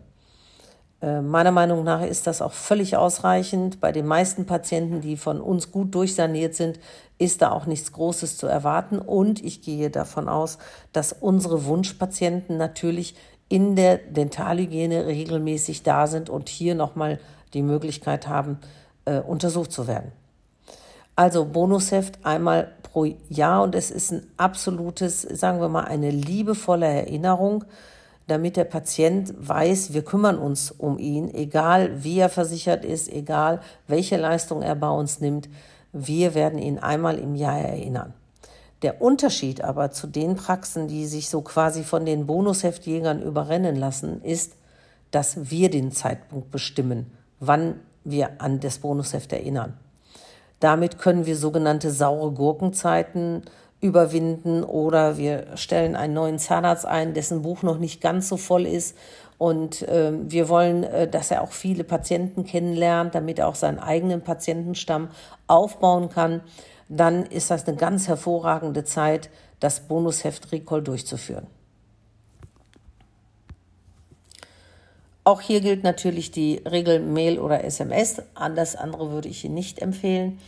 Äh, 1.01 1.21
meiner 1.21 1.51
Meinung 1.51 1.83
nach 1.83 2.01
ist 2.01 2.25
das 2.25 2.41
auch 2.41 2.53
völlig 2.53 2.95
ausreichend. 2.95 3.81
Bei 3.81 3.91
den 3.91 4.05
meisten 4.05 4.45
Patienten, 4.45 5.01
die 5.01 5.17
von 5.17 5.41
uns 5.41 5.71
gut 5.71 5.93
durchsaniert 5.93 6.55
sind, 6.55 6.79
ist 7.17 7.41
da 7.41 7.51
auch 7.51 7.65
nichts 7.65 7.91
Großes 7.91 8.37
zu 8.37 8.47
erwarten. 8.47 8.99
Und 8.99 9.43
ich 9.43 9.61
gehe 9.61 9.89
davon 9.89 10.29
aus, 10.29 10.57
dass 10.93 11.13
unsere 11.13 11.65
Wunschpatienten 11.65 12.57
natürlich 12.57 13.15
in 13.49 13.75
der 13.75 13.97
Dentalhygiene 13.97 15.05
regelmäßig 15.05 15.83
da 15.83 16.07
sind 16.07 16.29
und 16.29 16.49
hier 16.49 16.75
nochmal 16.75 17.19
die 17.53 17.61
Möglichkeit 17.61 18.27
haben, 18.27 18.59
äh, 19.05 19.19
untersucht 19.19 19.71
zu 19.71 19.87
werden. 19.87 20.11
Also 21.15 21.45
Bonusheft 21.45 22.25
einmal 22.25 22.73
pro 22.83 23.05
Jahr 23.29 23.63
und 23.63 23.75
es 23.75 23.91
ist 23.91 24.11
ein 24.11 24.27
absolutes, 24.37 25.21
sagen 25.21 25.61
wir 25.61 25.69
mal, 25.69 25.85
eine 25.85 26.11
liebevolle 26.11 26.87
Erinnerung 26.87 27.65
damit 28.27 28.57
der 28.57 28.63
Patient 28.63 29.33
weiß, 29.37 29.93
wir 29.93 30.03
kümmern 30.03 30.37
uns 30.37 30.71
um 30.71 30.97
ihn, 30.97 31.33
egal 31.33 32.03
wie 32.03 32.19
er 32.19 32.29
versichert 32.29 32.83
ist, 32.83 33.11
egal 33.11 33.61
welche 33.87 34.17
Leistung 34.17 34.61
er 34.61 34.75
bei 34.75 34.89
uns 34.89 35.19
nimmt. 35.19 35.47
Wir 35.93 36.33
werden 36.33 36.59
ihn 36.59 36.79
einmal 36.79 37.19
im 37.19 37.35
Jahr 37.35 37.59
erinnern. 37.59 38.13
Der 38.81 39.01
Unterschied 39.01 39.63
aber 39.63 39.91
zu 39.91 40.07
den 40.07 40.35
Praxen, 40.35 40.87
die 40.87 41.05
sich 41.05 41.29
so 41.29 41.41
quasi 41.41 41.83
von 41.83 42.05
den 42.05 42.25
Bonusheftjägern 42.25 43.21
überrennen 43.21 43.75
lassen, 43.75 44.21
ist, 44.21 44.55
dass 45.11 45.49
wir 45.49 45.69
den 45.69 45.91
Zeitpunkt 45.91 46.51
bestimmen, 46.51 47.11
wann 47.39 47.79
wir 48.03 48.41
an 48.41 48.59
das 48.59 48.79
Bonusheft 48.79 49.31
erinnern. 49.33 49.77
Damit 50.59 50.99
können 50.99 51.25
wir 51.25 51.35
sogenannte 51.35 51.91
saure 51.91 52.31
Gurkenzeiten 52.31 53.43
überwinden 53.81 54.63
oder 54.63 55.17
wir 55.17 55.47
stellen 55.55 55.95
einen 55.95 56.13
neuen 56.13 56.39
Zahnarzt 56.39 56.85
ein, 56.85 57.13
dessen 57.13 57.41
Buch 57.41 57.61
noch 57.61 57.77
nicht 57.77 58.01
ganz 58.01 58.29
so 58.29 58.37
voll 58.37 58.65
ist 58.65 58.95
und 59.37 59.81
äh, 59.83 60.13
wir 60.13 60.49
wollen, 60.49 60.83
äh, 60.83 61.07
dass 61.07 61.31
er 61.31 61.41
auch 61.41 61.51
viele 61.51 61.83
Patienten 61.83 62.45
kennenlernt, 62.45 63.15
damit 63.15 63.39
er 63.39 63.47
auch 63.47 63.55
seinen 63.55 63.79
eigenen 63.79 64.21
Patientenstamm 64.21 65.09
aufbauen 65.47 66.09
kann, 66.09 66.41
dann 66.87 67.25
ist 67.25 67.51
das 67.51 67.67
eine 67.67 67.77
ganz 67.77 68.07
hervorragende 68.07 68.83
Zeit, 68.83 69.29
das 69.59 69.81
Bonusheft 69.81 70.51
Recall 70.51 70.81
durchzuführen. 70.81 71.47
Auch 75.23 75.41
hier 75.41 75.61
gilt 75.61 75.83
natürlich 75.83 76.29
die 76.29 76.57
Regel 76.57 76.99
Mail 76.99 77.39
oder 77.39 77.63
SMS. 77.63 78.21
Alles 78.35 78.75
andere 78.75 79.11
würde 79.11 79.27
ich 79.27 79.43
Ihnen 79.43 79.55
nicht 79.55 79.79
empfehlen. 79.79 80.39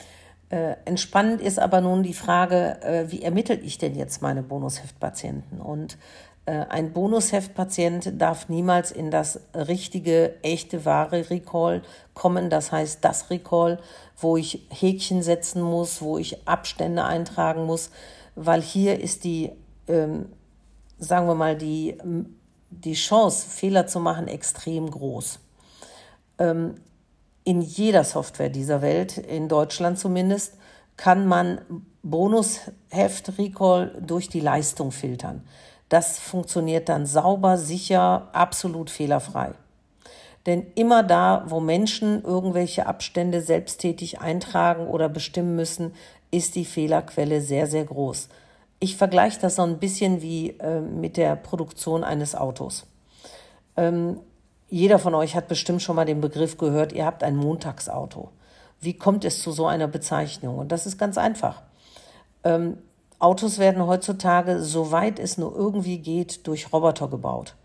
Äh, 0.49 0.75
entspannend 0.85 1.41
ist 1.41 1.59
aber 1.59 1.81
nun 1.81 2.03
die 2.03 2.13
Frage, 2.13 2.81
äh, 2.83 3.11
wie 3.11 3.23
ermittle 3.23 3.55
ich 3.55 3.79
denn 3.79 3.95
jetzt 3.95 4.21
meine 4.21 4.43
Bonusheftpatienten? 4.43 5.59
Und 5.59 5.97
ein 6.51 6.93
Bonusheftpatient 6.93 8.13
darf 8.21 8.47
niemals 8.47 8.91
in 8.91 9.11
das 9.11 9.41
richtige, 9.53 10.41
echte, 10.43 10.85
wahre 10.85 11.29
Recall 11.29 11.81
kommen. 12.13 12.49
Das 12.49 12.71
heißt, 12.71 13.03
das 13.03 13.29
Recall, 13.29 13.79
wo 14.17 14.37
ich 14.37 14.65
Häkchen 14.69 15.21
setzen 15.21 15.61
muss, 15.61 16.01
wo 16.01 16.17
ich 16.17 16.47
Abstände 16.47 17.03
eintragen 17.03 17.65
muss, 17.65 17.89
weil 18.35 18.61
hier 18.61 18.99
ist 18.99 19.25
die, 19.25 19.51
ähm, 19.87 20.27
sagen 20.97 21.27
wir 21.27 21.35
mal, 21.35 21.57
die, 21.57 21.97
die 22.69 22.93
Chance, 22.93 23.45
Fehler 23.49 23.87
zu 23.87 23.99
machen, 23.99 24.27
extrem 24.27 24.89
groß. 24.89 25.39
Ähm, 26.39 26.75
in 27.43 27.61
jeder 27.61 28.03
Software 28.03 28.49
dieser 28.49 28.81
Welt, 28.81 29.17
in 29.17 29.49
Deutschland 29.49 29.99
zumindest, 29.99 30.57
kann 30.97 31.27
man 31.27 31.59
Bonusheft 32.03 33.37
Recall 33.37 34.01
durch 34.01 34.29
die 34.29 34.39
Leistung 34.39 34.91
filtern. 34.91 35.43
Das 35.89 36.19
funktioniert 36.19 36.89
dann 36.89 37.05
sauber, 37.05 37.57
sicher, 37.57 38.27
absolut 38.33 38.89
fehlerfrei. 38.89 39.53
Denn 40.45 40.65
immer 40.75 41.03
da, 41.03 41.43
wo 41.47 41.59
Menschen 41.59 42.23
irgendwelche 42.23 42.87
Abstände 42.87 43.41
selbsttätig 43.41 44.21
eintragen 44.21 44.87
oder 44.87 45.09
bestimmen 45.09 45.55
müssen, 45.55 45.93
ist 46.31 46.55
die 46.55 46.65
Fehlerquelle 46.65 47.41
sehr, 47.41 47.67
sehr 47.67 47.85
groß. 47.85 48.29
Ich 48.79 48.95
vergleiche 48.95 49.39
das 49.41 49.55
so 49.55 49.63
ein 49.63 49.79
bisschen 49.79 50.21
wie 50.21 50.51
äh, 50.59 50.79
mit 50.79 51.17
der 51.17 51.35
Produktion 51.35 52.03
eines 52.03 52.35
Autos. 52.35 52.85
Ähm, 53.75 54.19
jeder 54.69 54.99
von 54.99 55.15
euch 55.15 55.35
hat 55.35 55.47
bestimmt 55.47 55.81
schon 55.81 55.95
mal 55.95 56.05
den 56.05 56.21
Begriff 56.21 56.57
gehört, 56.57 56.93
ihr 56.93 57.05
habt 57.05 57.23
ein 57.23 57.35
Montagsauto. 57.35 58.29
Wie 58.79 58.93
kommt 58.93 59.25
es 59.25 59.41
zu 59.41 59.51
so 59.51 59.65
einer 59.67 59.87
Bezeichnung? 59.87 60.59
Und 60.59 60.71
das 60.71 60.85
ist 60.85 60.97
ganz 60.97 61.17
einfach. 61.17 61.61
Ähm, 62.43 62.77
Autos 63.19 63.57
werden 63.57 63.85
heutzutage, 63.87 64.61
soweit 64.61 65.17
es 65.17 65.39
nur 65.39 65.55
irgendwie 65.55 65.97
geht, 65.97 66.45
durch 66.45 66.71
Roboter 66.71 67.07
gebaut, 67.07 67.55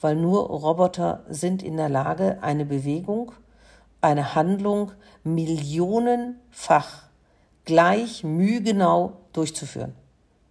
weil 0.00 0.16
nur 0.16 0.46
Roboter 0.48 1.24
sind 1.28 1.62
in 1.62 1.76
der 1.76 1.90
Lage, 1.90 2.38
eine 2.40 2.64
Bewegung, 2.64 3.32
eine 4.00 4.34
Handlung 4.34 4.92
millionenfach 5.22 7.02
gleich 7.66 8.24
mühgenau 8.24 9.12
durchzuführen. 9.34 9.94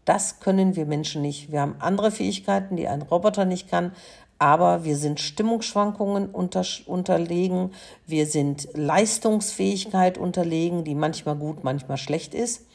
Das 0.06 0.40
können 0.40 0.76
wir 0.76 0.86
Menschen 0.86 1.22
nicht. 1.22 1.52
Wir 1.52 1.62
haben 1.62 1.76
andere 1.80 2.12
Fähigkeiten, 2.12 2.76
die 2.76 2.88
ein 2.88 3.02
Roboter 3.02 3.46
nicht 3.46 3.70
kann, 3.70 3.94
aber 4.38 4.84
wir 4.84 4.98
sind 4.98 5.20
Stimmungsschwankungen 5.20 6.30
unter, 6.30 6.64
unterlegen, 6.86 7.74
wir 8.08 8.26
sind 8.26 8.70
Leistungsfähigkeit 8.74 10.18
unterlegen, 10.18 10.84
die 10.84 10.96
manchmal 10.96 11.36
gut, 11.36 11.64
manchmal 11.64 11.98
schlecht 11.98 12.34
ist. 12.34 12.66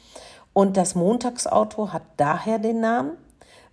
Und 0.53 0.77
das 0.77 0.95
Montagsauto 0.95 1.93
hat 1.93 2.03
daher 2.17 2.59
den 2.59 2.79
Namen, 2.79 3.11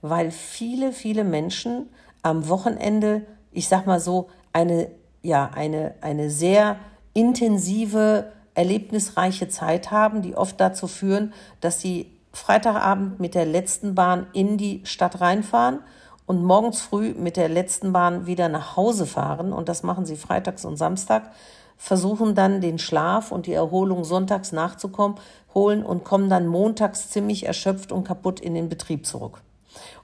weil 0.03 0.31
viele, 0.31 0.93
viele 0.93 1.25
Menschen 1.25 1.89
am 2.23 2.49
Wochenende, 2.49 3.23
ich 3.53 3.69
sag 3.69 3.87
mal 3.87 4.01
so, 4.01 4.29
eine, 4.53 4.91
ja, 5.23 5.51
eine, 5.55 5.95
eine 6.01 6.31
sehr 6.31 6.77
intensive, 7.15 8.33
erlebnisreiche 8.55 9.49
Zeit 9.49 9.91
haben, 9.91 10.23
die 10.23 10.37
oft 10.37 10.61
dazu 10.61 10.87
führen, 10.87 11.33
dass 11.61 11.81
sie 11.81 12.11
Freitagabend 12.33 13.21
mit 13.21 13.35
der 13.35 13.47
letzten 13.47 13.95
Bahn 13.95 14.27
in 14.33 14.59
die 14.59 14.81
Stadt 14.85 15.21
reinfahren 15.21 15.81
und 16.27 16.43
morgens 16.43 16.81
früh 16.81 17.15
mit 17.15 17.37
der 17.37 17.49
letzten 17.49 17.93
Bahn 17.93 18.27
wieder 18.27 18.49
nach 18.49 18.77
Hause 18.77 19.07
fahren, 19.07 19.53
und 19.53 19.69
das 19.69 19.83
machen 19.83 20.07
sie 20.07 20.17
freitags 20.17 20.65
und 20.65 20.77
Samstag, 20.77 21.31
versuchen 21.77 22.35
dann 22.35 22.61
den 22.61 22.79
Schlaf 22.79 23.33
und 23.33 23.47
die 23.47 23.53
Erholung 23.53 24.05
sonntags 24.05 24.53
nachzukommen, 24.53 25.19
holen 25.55 25.85
und 25.85 26.05
kommen 26.05 26.31
dann 26.31 26.47
montags 26.47 27.11
ziemlich 27.11 27.47
erschöpft 27.47 27.93
und 27.93 28.05
kaputt 28.05 28.41
in 28.41 28.55
den 28.55 28.69
Betrieb 28.69 29.07
zurück. 29.07 29.43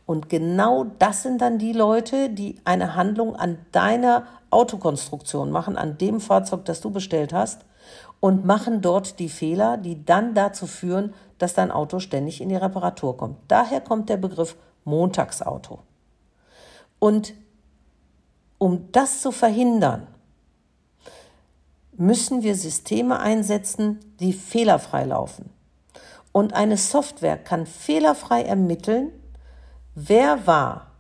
Und 0.07 0.29
genau 0.29 0.87
das 0.99 1.23
sind 1.23 1.41
dann 1.41 1.59
die 1.59 1.73
Leute, 1.73 2.31
die 2.31 2.57
eine 2.65 2.97
Handlung 2.97 3.37
an 3.37 3.59
deiner 3.71 4.25
Autokonstruktion 4.51 5.51
machen, 5.51 5.77
an 5.77 5.99
dem 5.99 6.21
Fahrzeug, 6.21 6.65
das 6.65 6.81
du 6.81 6.91
bestellt 6.91 7.33
hast, 7.33 7.65
und 8.19 8.45
machen 8.45 8.83
dort 8.83 9.19
die 9.19 9.29
Fehler, 9.29 9.77
die 9.77 10.05
dann 10.05 10.35
dazu 10.35 10.67
führen, 10.67 11.15
dass 11.39 11.55
dein 11.55 11.71
Auto 11.71 12.01
ständig 12.01 12.41
in 12.41 12.51
die 12.51 12.57
Reparatur 12.57 13.17
kommt. 13.17 13.39
Daher 13.49 13.81
kommt 13.81 14.09
der 14.09 14.19
Begriff 14.19 14.57
Montagsauto. 14.85 15.79
Und 16.99 17.35
um 18.59 18.93
das 18.93 19.23
zu 19.23 19.33
verhindern, 19.33 20.07
müssen 22.01 22.43
wir 22.43 22.55
Systeme 22.55 23.21
einsetzen, 23.21 24.01
die 24.21 24.33
fehlerfrei 24.33 25.05
laufen. 25.05 25.51
Und 26.33 26.55
eine 26.55 26.79
Software 26.79 27.37
kann 27.37 27.67
fehlerfrei 27.67 28.43
ermitteln, 28.43 29.11
wer 29.95 30.47
war 30.47 30.93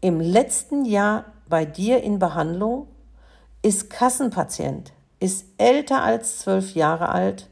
im 0.00 0.20
letzten 0.20 0.84
Jahr 0.84 1.26
bei 1.48 1.64
dir 1.64 2.02
in 2.02 2.18
Behandlung, 2.18 2.88
ist 3.62 3.90
Kassenpatient, 3.90 4.92
ist 5.20 5.44
älter 5.56 6.02
als 6.02 6.40
zwölf 6.40 6.74
Jahre 6.74 7.10
alt 7.10 7.48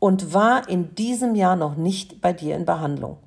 und 0.00 0.34
war 0.34 0.68
in 0.68 0.96
diesem 0.96 1.36
Jahr 1.36 1.54
noch 1.54 1.76
nicht 1.76 2.20
bei 2.20 2.32
dir 2.32 2.56
in 2.56 2.64
Behandlung. 2.64 3.18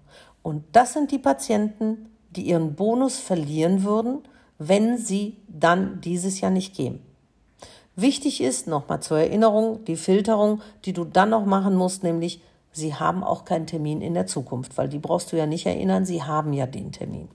Und 0.41 0.65
das 0.73 0.91
sind 0.91 1.11
die 1.11 1.19
Patienten, 1.19 2.09
die 2.31 2.41
ihren 2.41 2.75
Bonus 2.75 3.19
verlieren 3.19 3.83
würden, 3.83 4.23
wenn 4.57 4.97
sie 4.97 5.37
dann 5.47 6.01
dieses 6.01 6.41
Jahr 6.41 6.51
nicht 6.51 6.75
gehen. 6.75 7.06
Wichtig 7.99 8.41
ist, 8.41 8.67
nochmal 8.67 9.01
zur 9.01 9.17
Erinnerung, 9.17 9.83
die 9.85 9.95
Filterung, 9.95 10.61
die 10.85 10.93
du 10.93 11.03
dann 11.03 11.31
noch 11.31 11.47
machen 11.47 11.75
musst, 11.75 12.03
nämlich, 12.03 12.43
sie 12.71 12.93
haben 12.93 13.23
auch 13.23 13.43
keinen 13.43 13.65
Termin 13.65 14.01
in 14.01 14.13
der 14.13 14.27
Zukunft, 14.27 14.77
weil 14.77 14.87
die 14.87 14.99
brauchst 14.99 15.31
du 15.31 15.35
ja 15.35 15.47
nicht 15.47 15.65
erinnern, 15.65 16.05
sie 16.05 16.21
haben 16.21 16.53
ja 16.53 16.67
den 16.67 16.91
Termin. 16.91 17.27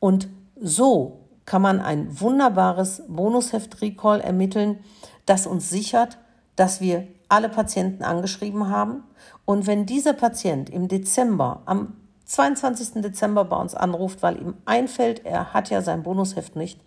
Und 0.00 0.26
so 0.60 1.20
kann 1.44 1.62
man 1.62 1.80
ein 1.80 2.20
wunderbares 2.20 3.04
Bonusheft-Recall 3.06 4.20
ermitteln, 4.20 4.80
das 5.26 5.46
uns 5.46 5.70
sichert, 5.70 6.18
dass 6.56 6.80
wir 6.80 7.06
alle 7.28 7.48
Patienten 7.48 8.02
angeschrieben 8.02 8.68
haben. 8.68 9.04
Und 9.44 9.68
wenn 9.68 9.86
dieser 9.86 10.14
Patient 10.14 10.68
im 10.70 10.88
Dezember, 10.88 11.62
am 11.66 11.94
22. 12.24 13.00
Dezember 13.00 13.44
bei 13.44 13.56
uns 13.56 13.76
anruft, 13.76 14.24
weil 14.24 14.40
ihm 14.40 14.54
einfällt, 14.64 15.24
er 15.24 15.54
hat 15.54 15.70
ja 15.70 15.82
sein 15.82 16.02
Bonusheft 16.02 16.56
nicht, 16.56 16.80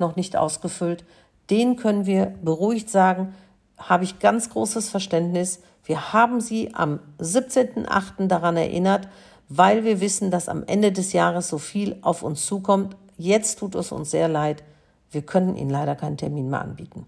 noch 0.00 0.16
nicht 0.16 0.36
ausgefüllt, 0.36 1.04
den 1.50 1.76
können 1.76 2.06
wir 2.06 2.26
beruhigt 2.42 2.88
sagen, 2.88 3.34
habe 3.76 4.04
ich 4.04 4.18
ganz 4.18 4.50
großes 4.50 4.88
Verständnis. 4.88 5.60
Wir 5.84 6.12
haben 6.12 6.40
Sie 6.40 6.74
am 6.74 7.00
17.8. 7.18 8.28
daran 8.28 8.56
erinnert, 8.56 9.08
weil 9.48 9.84
wir 9.84 10.00
wissen, 10.00 10.30
dass 10.30 10.48
am 10.48 10.62
Ende 10.66 10.92
des 10.92 11.12
Jahres 11.12 11.48
so 11.48 11.58
viel 11.58 11.96
auf 12.02 12.22
uns 12.22 12.46
zukommt. 12.46 12.96
Jetzt 13.16 13.58
tut 13.58 13.74
es 13.74 13.90
uns 13.90 14.10
sehr 14.10 14.28
leid. 14.28 14.62
Wir 15.10 15.22
können 15.22 15.56
Ihnen 15.56 15.70
leider 15.70 15.96
keinen 15.96 16.16
Termin 16.16 16.50
mehr 16.50 16.60
anbieten. 16.60 17.06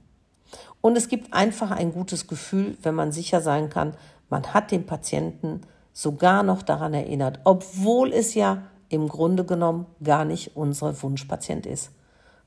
Und 0.80 0.96
es 0.96 1.08
gibt 1.08 1.32
einfach 1.32 1.70
ein 1.70 1.92
gutes 1.92 2.26
Gefühl, 2.26 2.76
wenn 2.82 2.94
man 2.94 3.12
sicher 3.12 3.40
sein 3.40 3.70
kann, 3.70 3.94
man 4.28 4.52
hat 4.52 4.72
den 4.72 4.86
Patienten 4.86 5.60
sogar 5.92 6.42
noch 6.42 6.62
daran 6.62 6.94
erinnert, 6.94 7.40
obwohl 7.44 8.12
es 8.12 8.34
ja 8.34 8.62
im 8.88 9.08
Grunde 9.08 9.44
genommen 9.44 9.86
gar 10.02 10.24
nicht 10.24 10.56
unser 10.56 11.00
Wunschpatient 11.02 11.66
ist. 11.66 11.90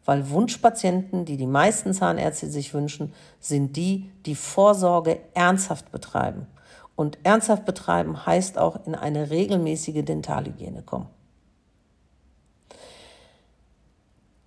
Weil 0.05 0.29
Wunschpatienten, 0.29 1.25
die 1.25 1.35
die 1.35 1.47
meisten 1.47 1.93
Zahnärzte 1.93 2.47
sich 2.47 2.73
wünschen, 2.73 3.11
sind 3.39 3.75
die, 3.75 4.11
die 4.25 4.35
Vorsorge 4.35 5.19
ernsthaft 5.33 5.91
betreiben. 5.91 6.47
Und 6.95 7.17
ernsthaft 7.23 7.65
betreiben 7.65 8.25
heißt 8.25 8.57
auch 8.57 8.85
in 8.85 8.95
eine 8.95 9.29
regelmäßige 9.29 10.05
Dentalhygiene 10.05 10.83
kommen. 10.83 11.07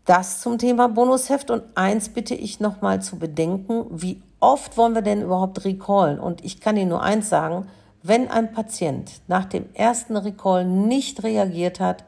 Das 0.09 0.40
zum 0.40 0.57
Thema 0.57 0.88
Bonusheft 0.88 1.51
und 1.51 1.64
eins 1.75 2.09
bitte 2.09 2.35
ich 2.35 2.61
nochmal 2.61 3.03
zu 3.03 3.18
bedenken, 3.18 3.85
wie 3.90 4.23
oft 4.40 4.79
wollen 4.79 4.94
wir 4.94 5.03
denn 5.03 5.21
überhaupt 5.21 5.66
recallen? 5.66 6.18
Und 6.18 6.42
ich 6.42 6.62
kann 6.62 6.79
Ihnen 6.79 6.88
nur 6.88 7.03
eins 7.03 7.29
sagen, 7.29 7.66
wenn 8.03 8.31
ein 8.31 8.53
Patient 8.53 9.21
nach 9.27 9.44
dem 9.44 9.66
ersten 9.75 10.16
Recall 10.16 10.64
nicht 10.64 11.25
reagiert 11.25 11.79
hat, 11.79 12.05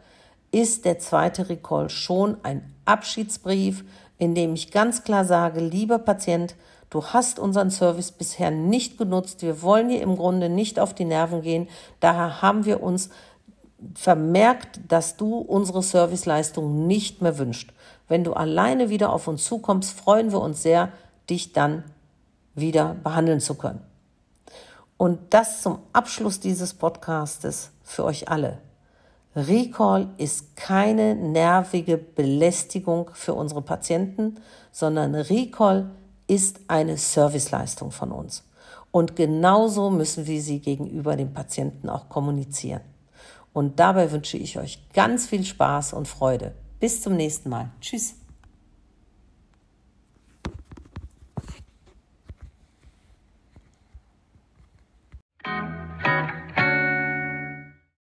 ist 0.50 0.86
der 0.86 0.98
zweite 0.98 1.50
Recall 1.50 1.90
schon 1.90 2.38
ein 2.42 2.62
Abschiedsbrief, 2.90 3.84
in 4.18 4.34
dem 4.34 4.54
ich 4.54 4.70
ganz 4.70 5.04
klar 5.04 5.24
sage, 5.24 5.60
lieber 5.60 5.98
Patient, 5.98 6.56
du 6.90 7.04
hast 7.04 7.38
unseren 7.38 7.70
Service 7.70 8.12
bisher 8.12 8.50
nicht 8.50 8.98
genutzt, 8.98 9.42
wir 9.42 9.62
wollen 9.62 9.88
dir 9.88 10.02
im 10.02 10.16
Grunde 10.16 10.48
nicht 10.48 10.78
auf 10.78 10.92
die 10.92 11.04
Nerven 11.04 11.42
gehen, 11.42 11.68
daher 12.00 12.42
haben 12.42 12.64
wir 12.64 12.82
uns 12.82 13.10
vermerkt, 13.94 14.80
dass 14.88 15.16
du 15.16 15.38
unsere 15.38 15.82
Serviceleistung 15.82 16.86
nicht 16.86 17.22
mehr 17.22 17.38
wünscht. 17.38 17.72
Wenn 18.08 18.24
du 18.24 18.34
alleine 18.34 18.90
wieder 18.90 19.12
auf 19.12 19.28
uns 19.28 19.44
zukommst, 19.44 19.98
freuen 19.98 20.32
wir 20.32 20.40
uns 20.40 20.62
sehr, 20.62 20.90
dich 21.30 21.52
dann 21.52 21.84
wieder 22.54 22.96
behandeln 23.02 23.40
zu 23.40 23.54
können. 23.54 23.80
Und 24.96 25.18
das 25.32 25.62
zum 25.62 25.78
Abschluss 25.92 26.40
dieses 26.40 26.74
Podcastes 26.74 27.70
für 27.82 28.04
euch 28.04 28.28
alle. 28.28 28.58
Recall 29.36 30.08
ist 30.16 30.56
keine 30.56 31.14
nervige 31.14 31.96
Belästigung 31.96 33.10
für 33.14 33.34
unsere 33.34 33.62
Patienten, 33.62 34.40
sondern 34.72 35.14
Recall 35.14 35.90
ist 36.26 36.60
eine 36.66 36.96
Serviceleistung 36.96 37.90
von 37.92 38.10
uns. 38.10 38.44
Und 38.90 39.14
genauso 39.14 39.90
müssen 39.90 40.26
wir 40.26 40.42
sie 40.42 40.58
gegenüber 40.58 41.16
dem 41.16 41.32
Patienten 41.32 41.88
auch 41.88 42.08
kommunizieren. 42.08 42.80
Und 43.52 43.78
dabei 43.78 44.10
wünsche 44.10 44.36
ich 44.36 44.58
euch 44.58 44.80
ganz 44.92 45.26
viel 45.26 45.44
Spaß 45.44 45.92
und 45.92 46.08
Freude. 46.08 46.52
Bis 46.78 47.02
zum 47.02 47.16
nächsten 47.16 47.50
Mal. 47.50 47.70
Tschüss. 47.80 48.19